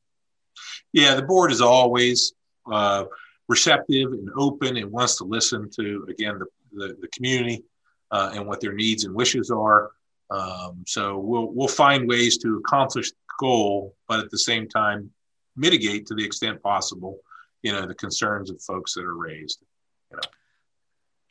yeah 0.93 1.15
the 1.15 1.21
board 1.21 1.51
is 1.51 1.61
always 1.61 2.33
uh, 2.71 3.05
receptive 3.47 4.11
and 4.11 4.29
open 4.35 4.77
and 4.77 4.91
wants 4.91 5.17
to 5.17 5.23
listen 5.23 5.69
to 5.69 6.05
again 6.09 6.39
the, 6.39 6.45
the, 6.73 6.97
the 7.01 7.07
community 7.09 7.63
uh, 8.11 8.31
and 8.33 8.45
what 8.45 8.61
their 8.61 8.73
needs 8.73 9.03
and 9.05 9.13
wishes 9.13 9.49
are. 9.49 9.91
Um, 10.29 10.83
so 10.87 11.17
we'll 11.17 11.51
we'll 11.51 11.67
find 11.67 12.07
ways 12.07 12.37
to 12.39 12.57
accomplish 12.57 13.09
the 13.11 13.17
goal 13.39 13.95
but 14.07 14.19
at 14.19 14.29
the 14.29 14.37
same 14.37 14.69
time 14.69 15.09
mitigate 15.57 16.05
to 16.05 16.15
the 16.15 16.23
extent 16.23 16.61
possible 16.63 17.17
you 17.63 17.73
know 17.73 17.85
the 17.85 17.95
concerns 17.95 18.49
of 18.49 18.61
folks 18.61 18.93
that 18.93 19.03
are 19.03 19.17
raised 19.17 19.61
you 20.09 20.15
know. 20.15 20.21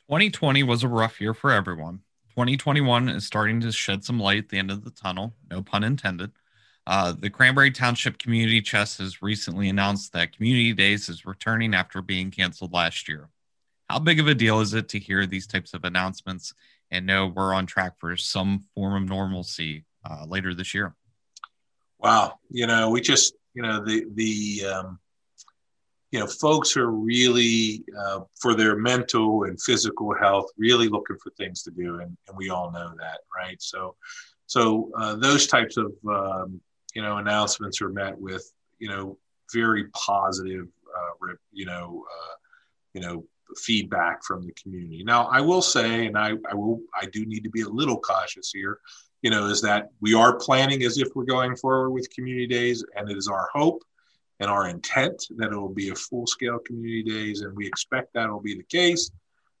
2020 0.09 0.61
was 0.63 0.83
a 0.83 0.87
rough 0.87 1.19
year 1.21 1.33
for 1.33 1.51
everyone. 1.51 2.01
2021 2.31 3.09
is 3.09 3.25
starting 3.25 3.59
to 3.61 3.71
shed 3.71 4.03
some 4.03 4.19
light 4.19 4.37
at 4.37 4.49
the 4.49 4.57
end 4.57 4.69
of 4.69 4.83
the 4.83 4.91
tunnel, 4.91 5.33
no 5.49 5.63
pun 5.63 5.83
intended. 5.83 6.31
Uh, 6.87 7.13
the 7.17 7.29
Cranberry 7.29 7.71
Township 7.71 8.17
Community 8.17 8.61
Chest 8.61 8.97
has 8.97 9.21
recently 9.21 9.69
announced 9.69 10.13
that 10.13 10.35
Community 10.35 10.73
Days 10.73 11.09
is 11.09 11.25
returning 11.25 11.73
after 11.73 12.01
being 12.01 12.31
canceled 12.31 12.73
last 12.73 13.07
year. 13.07 13.29
How 13.89 13.99
big 13.99 14.19
of 14.19 14.27
a 14.27 14.33
deal 14.33 14.61
is 14.61 14.73
it 14.73 14.89
to 14.89 14.99
hear 14.99 15.25
these 15.25 15.47
types 15.47 15.73
of 15.73 15.83
announcements 15.83 16.53
and 16.89 17.05
know 17.05 17.27
we're 17.27 17.53
on 17.53 17.65
track 17.65 17.99
for 17.99 18.15
some 18.17 18.65
form 18.73 19.03
of 19.03 19.09
normalcy 19.09 19.85
uh, 20.09 20.25
later 20.27 20.53
this 20.53 20.73
year? 20.73 20.95
Wow, 21.99 22.39
you 22.49 22.65
know, 22.65 22.89
we 22.89 23.01
just, 23.01 23.35
you 23.53 23.61
know, 23.61 23.83
the 23.83 24.05
the 24.15 24.65
um, 24.65 24.99
you 26.11 26.19
know, 26.19 26.27
folks 26.27 26.75
are 26.75 26.91
really, 26.91 27.83
uh, 27.97 28.21
for 28.39 28.53
their 28.53 28.75
mental 28.75 29.43
and 29.45 29.61
physical 29.61 30.13
health, 30.13 30.47
really 30.57 30.89
looking 30.89 31.15
for 31.23 31.29
things 31.31 31.63
to 31.63 31.71
do, 31.71 31.99
and, 31.99 32.17
and 32.27 32.35
we 32.35 32.49
all 32.49 32.69
know 32.71 32.91
that, 32.99 33.19
right? 33.35 33.61
So, 33.61 33.95
so 34.45 34.91
uh, 34.97 35.15
those 35.15 35.47
types 35.47 35.77
of 35.77 35.93
um, 36.09 36.59
you 36.95 37.01
know 37.01 37.17
announcements 37.17 37.81
are 37.81 37.89
met 37.89 38.19
with 38.19 38.51
you 38.79 38.89
know 38.89 39.17
very 39.53 39.85
positive, 39.89 40.67
uh, 40.95 41.33
you 41.51 41.65
know, 41.65 42.05
uh, 42.09 42.33
you 42.93 43.01
know, 43.01 43.25
feedback 43.57 44.23
from 44.23 44.45
the 44.45 44.53
community. 44.53 45.03
Now, 45.03 45.25
I 45.27 45.41
will 45.41 45.61
say, 45.61 46.07
and 46.07 46.17
I, 46.17 46.33
I 46.49 46.55
will, 46.55 46.81
I 46.99 47.05
do 47.07 47.25
need 47.25 47.43
to 47.43 47.49
be 47.49 47.61
a 47.61 47.69
little 47.69 47.99
cautious 47.99 48.51
here, 48.51 48.79
you 49.21 49.29
know, 49.29 49.47
is 49.47 49.61
that 49.61 49.89
we 49.99 50.13
are 50.13 50.37
planning 50.37 50.83
as 50.83 50.97
if 50.97 51.09
we're 51.15 51.25
going 51.25 51.55
forward 51.55 51.91
with 51.91 52.09
community 52.09 52.47
days, 52.47 52.83
and 52.95 53.09
it 53.09 53.17
is 53.17 53.27
our 53.27 53.49
hope 53.53 53.83
and 54.39 54.49
our 54.49 54.67
intent 54.69 55.23
that 55.37 55.51
it 55.51 55.55
will 55.55 55.69
be 55.69 55.89
a 55.89 55.95
full 55.95 56.25
scale 56.25 56.59
community 56.59 57.03
days, 57.03 57.41
and 57.41 57.55
we 57.55 57.67
expect 57.67 58.13
that 58.13 58.29
will 58.29 58.41
be 58.41 58.55
the 58.55 58.63
case. 58.63 59.11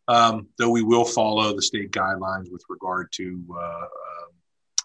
Um, 0.07 0.47
though 0.57 0.71
we 0.71 0.81
will 0.81 1.05
follow 1.05 1.55
the 1.55 1.61
state 1.61 1.91
guidelines 1.91 2.51
with 2.51 2.63
regard 2.69 3.11
to, 3.13 3.39
uh, 3.55 3.85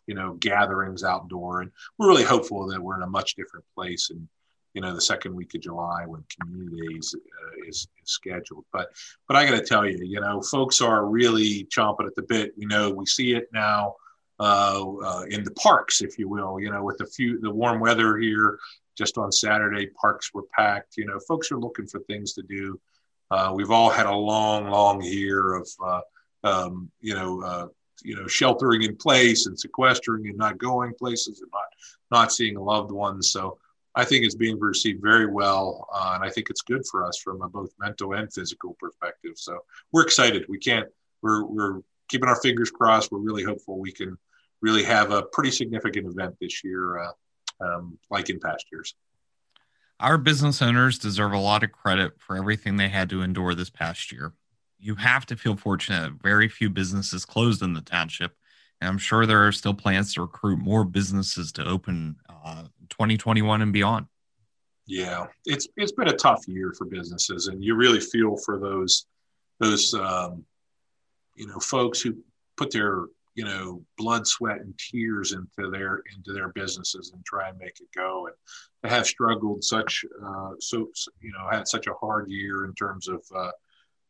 you 0.06 0.14
know, 0.14 0.34
gatherings 0.34 1.04
outdoor, 1.04 1.62
and 1.62 1.70
we're 1.98 2.08
really 2.08 2.24
hopeful 2.24 2.66
that 2.68 2.80
we're 2.80 2.96
in 2.96 3.02
a 3.02 3.08
much 3.08 3.34
different 3.34 3.64
place 3.74 4.10
and 4.10 4.28
you 4.76 4.82
know 4.82 4.94
the 4.94 5.00
second 5.00 5.34
week 5.34 5.54
of 5.54 5.62
July 5.62 6.04
when 6.06 6.22
Community 6.38 6.94
Days 6.94 7.14
uh, 7.14 7.66
is, 7.66 7.88
is, 8.02 8.10
scheduled. 8.10 8.66
But 8.72 8.90
but 9.26 9.34
I 9.34 9.46
got 9.46 9.58
to 9.58 9.64
tell 9.64 9.86
you, 9.86 9.98
you 10.04 10.20
know, 10.20 10.42
folks 10.42 10.82
are 10.82 11.06
really 11.06 11.66
chomping 11.74 12.06
at 12.06 12.14
the 12.14 12.22
bit. 12.22 12.52
We 12.58 12.66
know 12.66 12.90
we 12.90 13.06
see 13.06 13.32
it 13.32 13.48
now 13.54 13.94
uh, 14.38 14.84
uh, 15.02 15.22
in 15.30 15.44
the 15.44 15.52
parks, 15.52 16.02
if 16.02 16.18
you 16.18 16.28
will. 16.28 16.60
You 16.60 16.70
know, 16.70 16.84
with 16.84 16.98
the 16.98 17.06
few 17.06 17.40
the 17.40 17.50
warm 17.50 17.80
weather 17.80 18.18
here, 18.18 18.58
just 18.98 19.16
on 19.16 19.32
Saturday, 19.32 19.86
parks 19.98 20.34
were 20.34 20.44
packed. 20.54 20.98
You 20.98 21.06
know, 21.06 21.18
folks 21.26 21.50
are 21.50 21.58
looking 21.58 21.86
for 21.86 22.00
things 22.00 22.34
to 22.34 22.42
do. 22.42 22.78
Uh, 23.30 23.52
we've 23.54 23.70
all 23.70 23.88
had 23.88 24.04
a 24.04 24.14
long, 24.14 24.68
long 24.68 25.02
year 25.02 25.54
of 25.54 25.68
uh, 25.82 26.00
um, 26.44 26.90
you 27.00 27.14
know 27.14 27.40
uh, 27.40 27.66
you 28.02 28.16
know 28.16 28.26
sheltering 28.26 28.82
in 28.82 28.96
place 28.96 29.46
and 29.46 29.58
sequestering 29.58 30.26
and 30.28 30.36
not 30.36 30.58
going 30.58 30.94
places 30.94 31.40
and 31.40 31.50
not 31.52 32.20
not 32.20 32.32
seeing 32.32 32.56
loved 32.56 32.92
ones. 32.92 33.30
So 33.30 33.58
I 33.94 34.04
think 34.04 34.24
it's 34.24 34.34
being 34.34 34.60
received 34.60 35.02
very 35.02 35.26
well, 35.26 35.88
uh, 35.92 36.12
and 36.14 36.24
I 36.24 36.30
think 36.30 36.50
it's 36.50 36.60
good 36.60 36.82
for 36.90 37.04
us 37.04 37.18
from 37.18 37.40
a 37.42 37.48
both 37.48 37.70
mental 37.78 38.12
and 38.12 38.32
physical 38.32 38.76
perspective. 38.78 39.32
So 39.36 39.58
we're 39.92 40.02
excited. 40.02 40.44
We 40.48 40.58
can't. 40.58 40.88
We're 41.22 41.44
we're 41.44 41.80
keeping 42.08 42.28
our 42.28 42.40
fingers 42.40 42.70
crossed. 42.70 43.10
We're 43.10 43.18
really 43.18 43.42
hopeful 43.42 43.78
we 43.78 43.92
can 43.92 44.18
really 44.60 44.84
have 44.84 45.10
a 45.10 45.22
pretty 45.22 45.50
significant 45.50 46.06
event 46.06 46.36
this 46.40 46.62
year, 46.62 46.98
uh, 46.98 47.12
um, 47.60 47.98
like 48.10 48.30
in 48.30 48.38
past 48.38 48.66
years. 48.70 48.94
Our 49.98 50.18
business 50.18 50.60
owners 50.60 50.98
deserve 50.98 51.32
a 51.32 51.38
lot 51.38 51.62
of 51.62 51.72
credit 51.72 52.12
for 52.18 52.36
everything 52.36 52.76
they 52.76 52.88
had 52.88 53.08
to 53.10 53.22
endure 53.22 53.54
this 53.54 53.70
past 53.70 54.12
year. 54.12 54.34
You 54.78 54.94
have 54.96 55.26
to 55.26 55.36
feel 55.36 55.56
fortunate 55.56 56.12
very 56.22 56.48
few 56.48 56.70
businesses 56.70 57.24
closed 57.24 57.62
in 57.62 57.72
the 57.72 57.80
township, 57.80 58.36
and 58.80 58.88
I'm 58.88 58.98
sure 58.98 59.26
there 59.26 59.46
are 59.46 59.52
still 59.52 59.74
plans 59.74 60.14
to 60.14 60.22
recruit 60.22 60.58
more 60.58 60.84
businesses 60.84 61.52
to 61.52 61.64
open 61.64 62.16
uh, 62.28 62.64
2021 62.90 63.62
and 63.62 63.72
beyond. 63.72 64.06
Yeah, 64.86 65.26
it's 65.44 65.66
it's 65.76 65.92
been 65.92 66.08
a 66.08 66.16
tough 66.16 66.46
year 66.46 66.72
for 66.76 66.84
businesses, 66.84 67.48
and 67.48 67.62
you 67.62 67.74
really 67.74 68.00
feel 68.00 68.36
for 68.36 68.58
those 68.58 69.06
those 69.58 69.92
um, 69.94 70.44
you 71.34 71.46
know 71.46 71.58
folks 71.58 72.00
who 72.00 72.16
put 72.56 72.70
their 72.70 73.06
you 73.34 73.44
know 73.44 73.82
blood, 73.98 74.26
sweat, 74.26 74.60
and 74.60 74.78
tears 74.78 75.32
into 75.32 75.70
their 75.70 76.02
into 76.14 76.32
their 76.32 76.48
businesses 76.48 77.10
and 77.12 77.24
try 77.24 77.48
and 77.48 77.58
make 77.58 77.80
it 77.80 77.88
go, 77.94 78.28
and 78.28 78.90
have 78.90 79.06
struggled 79.06 79.64
such 79.64 80.04
uh, 80.24 80.52
so 80.60 80.88
you 81.20 81.32
know 81.32 81.48
had 81.50 81.66
such 81.66 81.88
a 81.88 81.94
hard 81.94 82.30
year 82.30 82.64
in 82.64 82.74
terms 82.74 83.08
of 83.08 83.24
uh, 83.34 83.50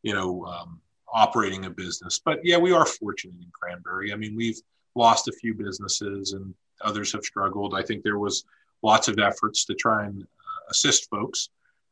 you 0.07 0.14
know 0.14 0.47
um, 0.47 0.81
operating 1.12 1.64
a 1.64 1.71
business. 1.71 2.21
But 2.25 2.38
yeah, 2.45 2.59
we 2.59 2.73
are 2.73 2.87
fortunate 2.87 3.40
in 3.40 3.51
Cranberry. 3.53 4.12
I 4.12 4.16
mean, 4.16 4.37
we've 4.37 4.61
lost 4.95 5.27
a 5.27 5.33
few 5.33 5.53
businesses 5.53 6.33
and 6.33 6.55
others 6.81 7.12
have 7.12 7.25
struggled. 7.25 7.75
I 7.75 7.83
think 7.83 8.05
there 8.05 8.19
was 8.19 8.45
lots 8.83 9.09
of 9.09 9.19
efforts 9.19 9.64
to 9.64 9.75
try 9.75 10.05
and 10.05 10.23
uh, 10.23 10.62
assist 10.71 11.11
folks, 11.11 11.49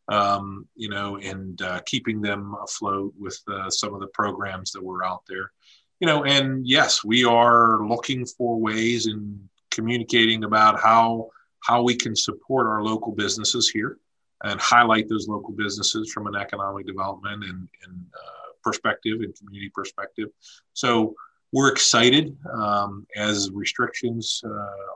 um, 0.09 0.69
you 0.77 0.89
know, 0.89 1.17
and 1.17 1.61
uh, 1.61 1.81
keeping 1.87 2.21
them 2.21 2.55
afloat 2.63 3.13
with 3.19 3.37
uh, 3.49 3.69
some 3.69 3.93
of 3.95 4.01
the 4.01 4.07
programs 4.09 4.71
that 4.73 4.85
were 4.85 5.05
out 5.05 5.25
there, 5.29 5.51
you 5.99 6.07
know. 6.07 6.25
And 6.25 6.65
yes, 6.65 7.03
we 7.03 7.25
are 7.25 7.85
looking 7.85 8.27
for 8.27 8.61
ways 8.61 9.09
in 9.09 9.49
communicating 9.73 10.45
about 10.45 10.79
how 10.81 11.31
how 11.59 11.83
we 11.83 11.97
can 11.97 12.15
support 12.15 12.69
our 12.69 12.83
local 12.85 13.11
businesses 13.11 13.69
here 13.69 13.99
and 14.45 14.61
highlight 14.61 15.09
those 15.09 15.27
local 15.27 15.53
businesses 15.55 16.13
from 16.13 16.27
an 16.27 16.37
economic 16.37 16.87
development 16.87 17.43
and, 17.43 17.69
and 17.87 18.07
uh, 18.15 18.53
perspective 18.63 19.21
and 19.21 19.35
community 19.37 19.71
perspective. 19.75 20.29
So 20.75 21.15
we're 21.53 21.71
excited 21.71 22.37
um, 22.53 23.07
as 23.17 23.51
restrictions 23.53 24.43
uh, 24.45 24.49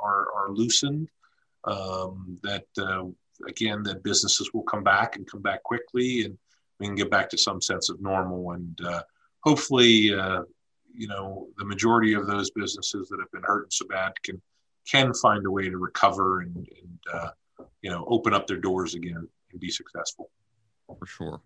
are, 0.02 0.26
are 0.34 0.50
loosened 0.50 1.08
um, 1.64 2.38
that 2.42 2.66
uh, 2.78 3.04
again 3.46 3.82
that 3.84 4.02
businesses 4.02 4.50
will 4.52 4.64
come 4.64 4.82
back 4.82 5.16
and 5.16 5.30
come 5.30 5.42
back 5.42 5.62
quickly 5.62 6.24
and 6.24 6.36
we 6.78 6.86
can 6.86 6.94
get 6.94 7.10
back 7.10 7.28
to 7.30 7.38
some 7.38 7.60
sense 7.60 7.88
of 7.90 8.00
normal 8.00 8.52
and 8.52 8.78
uh, 8.84 9.02
hopefully 9.40 10.12
uh, 10.14 10.42
you 10.94 11.08
know 11.08 11.46
the 11.58 11.64
majority 11.64 12.12
of 12.14 12.26
those 12.26 12.50
businesses 12.50 13.08
that 13.08 13.20
have 13.20 13.30
been 13.30 13.42
hurt 13.42 13.72
so 13.72 13.86
bad 13.86 14.12
can 14.22 14.40
can 14.90 15.12
find 15.14 15.46
a 15.46 15.50
way 15.50 15.68
to 15.68 15.78
recover 15.78 16.40
and, 16.40 16.56
and 16.56 16.98
uh, 17.12 17.30
you 17.82 17.90
know 17.90 18.04
open 18.08 18.34
up 18.34 18.46
their 18.46 18.56
doors 18.56 18.94
again 18.94 19.28
and 19.58 19.60
be 19.60 19.70
successful 19.70 20.30
for 20.98 21.06
sure 21.06 21.40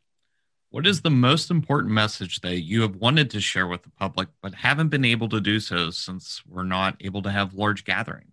what 0.70 0.86
is 0.86 1.02
the 1.02 1.10
most 1.10 1.50
important 1.50 1.92
message 1.92 2.40
that 2.40 2.62
you 2.62 2.80
have 2.80 2.96
wanted 2.96 3.28
to 3.30 3.40
share 3.40 3.66
with 3.66 3.82
the 3.82 3.90
public 3.90 4.28
but 4.40 4.54
haven't 4.54 4.88
been 4.88 5.04
able 5.04 5.28
to 5.28 5.40
do 5.40 5.58
so 5.58 5.90
since 5.90 6.42
we're 6.46 6.62
not 6.62 6.96
able 7.00 7.22
to 7.22 7.30
have 7.30 7.54
large 7.54 7.84
gatherings 7.84 8.32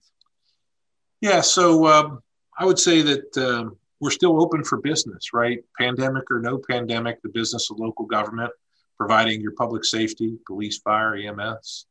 yeah, 1.22 1.42
so 1.42 1.86
um, 1.88 2.20
I 2.58 2.66
would 2.66 2.80
say 2.80 3.02
that 3.02 3.38
um, 3.38 3.78
we're 4.00 4.10
still 4.10 4.42
open 4.42 4.64
for 4.64 4.78
business, 4.80 5.34
right? 5.34 5.60
Pandemic 5.78 6.32
or 6.32 6.40
no 6.40 6.58
pandemic, 6.58 7.22
the 7.22 7.30
business 7.30 7.70
of 7.70 7.80
local 7.80 8.06
government, 8.06 8.52
providing 8.98 9.42
your 9.42 9.52
public 9.54 9.84
safety, 9.84 10.38
police, 10.48 10.78
fire, 10.80 11.16
EMS, 11.16 11.88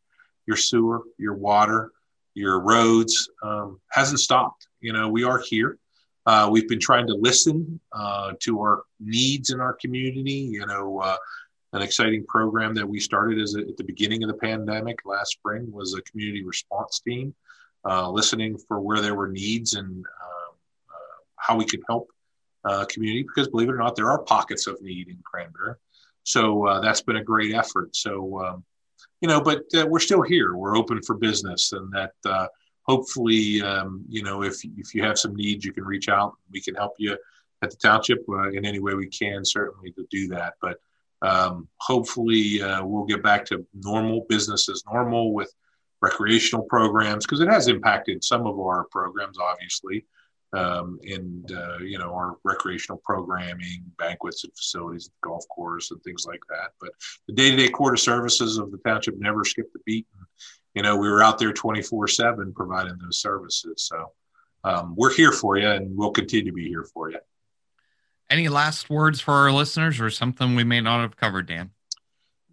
your 0.46 0.56
sewer, 0.56 1.02
your 1.18 1.34
water, 1.34 1.92
your 2.34 2.60
roads, 2.60 3.28
um, 3.42 3.80
hasn't 3.90 4.20
stopped. 4.20 4.68
You 4.80 4.94
know, 4.94 5.08
we 5.08 5.24
are 5.24 5.38
here. 5.38 5.78
Uh, 6.28 6.46
we've 6.46 6.68
been 6.68 6.78
trying 6.78 7.06
to 7.06 7.14
listen 7.14 7.80
uh, 7.92 8.34
to 8.38 8.60
our 8.60 8.82
needs 9.00 9.48
in 9.48 9.62
our 9.62 9.72
community. 9.72 10.30
You 10.30 10.66
know, 10.66 10.98
uh, 10.98 11.16
an 11.72 11.80
exciting 11.80 12.22
program 12.26 12.74
that 12.74 12.86
we 12.86 13.00
started 13.00 13.40
as 13.40 13.54
a, 13.54 13.60
at 13.60 13.78
the 13.78 13.84
beginning 13.84 14.22
of 14.22 14.28
the 14.28 14.34
pandemic 14.34 14.98
last 15.06 15.32
spring 15.32 15.72
was 15.72 15.94
a 15.94 16.02
community 16.02 16.44
response 16.44 17.00
team 17.00 17.34
uh, 17.86 18.10
listening 18.10 18.58
for 18.58 18.78
where 18.78 19.00
there 19.00 19.14
were 19.14 19.28
needs 19.28 19.72
and 19.72 20.04
uh, 20.04 20.52
uh, 20.90 21.16
how 21.36 21.56
we 21.56 21.64
could 21.64 21.80
help 21.88 22.10
uh, 22.66 22.84
community. 22.90 23.22
Because 23.22 23.48
believe 23.48 23.70
it 23.70 23.72
or 23.72 23.78
not, 23.78 23.96
there 23.96 24.10
are 24.10 24.22
pockets 24.22 24.66
of 24.66 24.82
need 24.82 25.08
in 25.08 25.16
Cranberry. 25.24 25.76
So 26.24 26.78
that's 26.82 27.00
been 27.00 27.16
a 27.16 27.24
great 27.24 27.54
effort. 27.54 27.96
So 27.96 28.44
um, 28.44 28.64
you 29.22 29.28
know, 29.28 29.40
but 29.40 29.62
we're 29.86 29.98
still 29.98 30.20
here. 30.20 30.54
We're 30.54 30.76
open 30.76 31.00
for 31.00 31.14
business, 31.14 31.72
and 31.72 31.90
that 31.92 32.12
hopefully, 32.88 33.60
um, 33.62 34.04
you 34.08 34.22
know, 34.22 34.42
if 34.42 34.64
if 34.76 34.94
you 34.94 35.02
have 35.02 35.18
some 35.18 35.36
needs, 35.36 35.64
you 35.64 35.72
can 35.72 35.84
reach 35.84 36.08
out. 36.08 36.34
We 36.50 36.60
can 36.60 36.74
help 36.74 36.94
you 36.98 37.16
at 37.62 37.70
the 37.70 37.76
township 37.76 38.20
uh, 38.28 38.50
in 38.50 38.64
any 38.64 38.80
way 38.80 38.94
we 38.94 39.08
can, 39.08 39.44
certainly 39.44 39.92
to 39.92 40.06
do 40.10 40.28
that. 40.28 40.54
But 40.60 40.80
um, 41.22 41.68
hopefully, 41.78 42.62
uh, 42.62 42.84
we'll 42.84 43.04
get 43.04 43.22
back 43.22 43.44
to 43.46 43.66
normal 43.74 44.24
business 44.28 44.68
as 44.68 44.82
normal 44.90 45.34
with 45.34 45.52
recreational 46.00 46.64
programs 46.64 47.26
because 47.26 47.40
it 47.40 47.48
has 47.48 47.68
impacted 47.68 48.24
some 48.24 48.46
of 48.46 48.58
our 48.58 48.84
programs, 48.84 49.36
obviously, 49.38 50.06
um, 50.52 50.98
and 51.02 51.52
uh, 51.52 51.78
you 51.78 51.98
know 51.98 52.14
our 52.14 52.36
recreational 52.44 53.02
programming, 53.04 53.84
banquets 53.98 54.44
and 54.44 54.52
facilities, 54.56 55.10
golf 55.22 55.44
course, 55.48 55.90
and 55.90 56.02
things 56.02 56.24
like 56.26 56.40
that. 56.48 56.70
But 56.80 56.90
the 57.26 57.34
day-to-day 57.34 57.68
quarter 57.68 57.96
services 57.96 58.56
of 58.56 58.70
the 58.70 58.78
township 58.78 59.18
never 59.18 59.44
skipped 59.44 59.74
a 59.74 59.80
beat. 59.84 60.06
And, 60.16 60.26
you 60.78 60.82
know, 60.82 60.96
we 60.96 61.08
were 61.08 61.24
out 61.24 61.40
there 61.40 61.52
24/7 61.52 62.54
providing 62.54 62.96
those 62.98 63.18
services. 63.18 63.82
So 63.82 64.12
um, 64.62 64.94
we're 64.96 65.12
here 65.12 65.32
for 65.32 65.56
you, 65.56 65.66
and 65.66 65.96
we'll 65.96 66.12
continue 66.12 66.52
to 66.52 66.52
be 66.52 66.68
here 66.68 66.84
for 66.84 67.10
you. 67.10 67.18
Any 68.30 68.48
last 68.48 68.88
words 68.88 69.20
for 69.20 69.34
our 69.34 69.50
listeners, 69.50 70.00
or 70.00 70.08
something 70.08 70.54
we 70.54 70.62
may 70.62 70.80
not 70.80 71.00
have 71.00 71.16
covered, 71.16 71.46
Dan? 71.46 71.72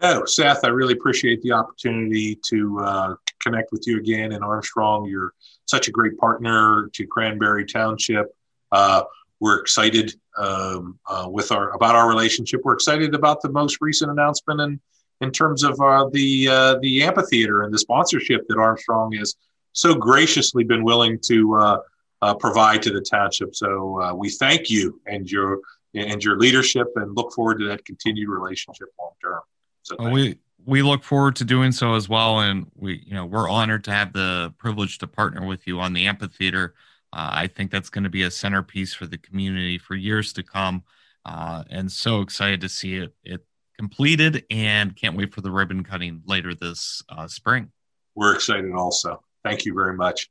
No, 0.01 0.25
Seth, 0.25 0.65
I 0.65 0.69
really 0.69 0.93
appreciate 0.93 1.43
the 1.43 1.51
opportunity 1.51 2.39
to 2.47 2.79
uh, 2.79 3.15
connect 3.43 3.71
with 3.71 3.83
you 3.85 3.99
again. 3.99 4.31
And 4.31 4.43
Armstrong, 4.43 5.05
you're 5.05 5.33
such 5.67 5.87
a 5.87 5.91
great 5.91 6.17
partner 6.17 6.89
to 6.93 7.05
Cranberry 7.05 7.63
Township. 7.63 8.35
Uh, 8.71 9.03
we're 9.39 9.59
excited 9.59 10.15
um, 10.35 10.97
uh, 11.07 11.27
with 11.29 11.51
our 11.51 11.75
about 11.75 11.95
our 11.95 12.09
relationship. 12.09 12.61
We're 12.63 12.73
excited 12.73 13.13
about 13.13 13.43
the 13.43 13.49
most 13.49 13.77
recent 13.81 14.09
announcement 14.09 14.61
in 14.61 14.79
in 15.21 15.31
terms 15.31 15.63
of 15.63 15.79
uh, 15.79 16.09
the 16.11 16.47
uh, 16.49 16.75
the 16.81 17.03
amphitheater 17.03 17.63
and 17.63 17.73
the 17.73 17.79
sponsorship 17.79 18.47
that 18.47 18.57
Armstrong 18.57 19.13
has 19.13 19.35
so 19.73 19.93
graciously 19.93 20.63
been 20.63 20.83
willing 20.83 21.19
to 21.25 21.55
uh, 22.21 22.33
provide 22.35 22.81
to 22.83 22.91
the 22.91 23.01
township. 23.01 23.55
So 23.55 24.13
we 24.15 24.29
thank 24.29 24.69
you 24.69 25.01
and 25.05 25.29
your 25.29 25.59
and 25.93 26.23
your 26.23 26.37
leadership, 26.37 26.87
and 26.95 27.15
look 27.15 27.33
forward 27.33 27.59
to 27.59 27.67
that 27.67 27.85
continued 27.85 28.29
relationship 28.29 28.89
long 28.99 29.11
term. 29.23 29.41
So 29.83 30.09
we 30.09 30.37
we 30.65 30.81
look 30.81 31.03
forward 31.03 31.35
to 31.37 31.45
doing 31.45 31.71
so 31.71 31.93
as 31.93 32.09
well, 32.09 32.39
and 32.39 32.67
we 32.75 33.03
you 33.05 33.13
know 33.13 33.25
we're 33.25 33.49
honored 33.49 33.83
to 33.85 33.91
have 33.91 34.13
the 34.13 34.53
privilege 34.57 34.97
to 34.99 35.07
partner 35.07 35.45
with 35.45 35.67
you 35.67 35.79
on 35.79 35.93
the 35.93 36.07
amphitheater. 36.07 36.73
Uh, 37.13 37.29
I 37.31 37.47
think 37.47 37.71
that's 37.71 37.89
going 37.89 38.03
to 38.03 38.09
be 38.09 38.23
a 38.23 38.31
centerpiece 38.31 38.93
for 38.93 39.05
the 39.05 39.17
community 39.17 39.77
for 39.77 39.95
years 39.95 40.33
to 40.33 40.43
come. 40.43 40.83
Uh, 41.25 41.63
and 41.69 41.91
so 41.91 42.21
excited 42.21 42.61
to 42.61 42.69
see 42.69 42.97
it, 42.97 43.15
it 43.23 43.45
completed 43.77 44.45
and 44.49 44.95
can't 44.95 45.15
wait 45.15 45.33
for 45.33 45.41
the 45.41 45.51
ribbon 45.51 45.83
cutting 45.83 46.21
later 46.25 46.53
this 46.53 47.03
uh, 47.09 47.27
spring. 47.27 47.71
We're 48.15 48.33
excited 48.33 48.73
also. 48.73 49.23
Thank 49.43 49.65
you 49.65 49.73
very 49.73 49.95
much. 49.95 50.29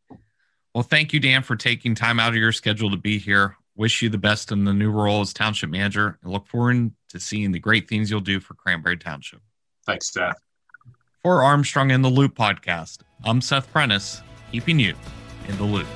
Well, 0.74 0.82
thank 0.82 1.12
you, 1.12 1.20
Dan, 1.20 1.42
for 1.42 1.54
taking 1.54 1.94
time 1.94 2.18
out 2.18 2.30
of 2.30 2.36
your 2.36 2.52
schedule 2.52 2.90
to 2.90 2.96
be 2.96 3.18
here. 3.18 3.56
Wish 3.76 4.02
you 4.02 4.08
the 4.08 4.18
best 4.18 4.52
in 4.52 4.64
the 4.64 4.72
new 4.72 4.90
role 4.90 5.20
as 5.20 5.32
township 5.32 5.70
manager 5.70 6.18
and 6.22 6.32
look 6.32 6.46
forward 6.46 6.90
to 7.10 7.20
seeing 7.20 7.52
the 7.52 7.58
great 7.58 7.88
things 7.88 8.10
you'll 8.10 8.20
do 8.20 8.40
for 8.40 8.54
Cranberry 8.54 8.96
Township. 8.96 9.40
Thanks, 9.86 10.12
Seth. 10.12 10.38
For 11.22 11.42
Armstrong 11.42 11.90
in 11.90 12.02
the 12.02 12.10
Loop 12.10 12.36
podcast, 12.36 12.98
I'm 13.24 13.40
Seth 13.40 13.70
Prentice, 13.72 14.20
keeping 14.52 14.78
you 14.78 14.94
in 15.48 15.56
the 15.56 15.64
loop. 15.64 15.86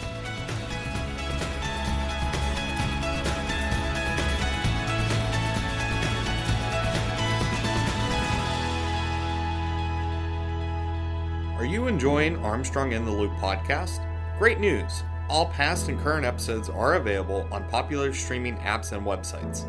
Are 11.59 11.65
you 11.65 11.89
enjoying 11.89 12.37
Armstrong 12.37 12.93
in 12.93 13.05
the 13.05 13.11
Loop 13.11 13.33
podcast? 13.33 14.07
Great 14.39 14.61
news! 14.61 15.03
All 15.29 15.47
past 15.47 15.89
and 15.89 15.99
current 15.99 16.25
episodes 16.25 16.71
are 16.71 16.95
available 16.95 17.49
on 17.51 17.69
popular 17.69 18.13
streaming 18.13 18.57
apps 18.59 18.93
and 18.93 19.05
websites. 19.05 19.67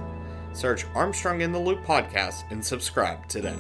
Search 0.56 0.86
Armstrong 0.94 1.42
in 1.42 1.52
the 1.52 1.58
Loop 1.58 1.84
podcast 1.84 2.44
and 2.52 2.64
subscribe 2.64 3.28
today. 3.28 3.56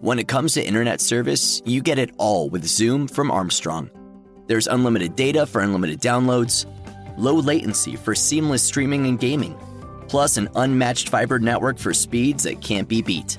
When 0.00 0.20
it 0.20 0.28
comes 0.28 0.54
to 0.54 0.64
internet 0.64 1.00
service, 1.00 1.60
you 1.64 1.82
get 1.82 1.98
it 1.98 2.12
all 2.16 2.48
with 2.48 2.64
Zoom 2.64 3.08
from 3.08 3.32
Armstrong. 3.32 3.90
There's 4.46 4.68
unlimited 4.68 5.16
data 5.16 5.46
for 5.46 5.62
unlimited 5.62 6.00
downloads, 6.00 6.66
low 7.18 7.34
latency 7.34 7.96
for 7.96 8.14
seamless 8.14 8.62
streaming 8.62 9.06
and 9.08 9.18
gaming, 9.18 9.58
plus 10.06 10.36
an 10.36 10.48
unmatched 10.54 11.08
fiber 11.08 11.40
network 11.40 11.76
for 11.76 11.92
speeds 11.92 12.44
that 12.44 12.60
can't 12.60 12.86
be 12.86 13.02
beat. 13.02 13.38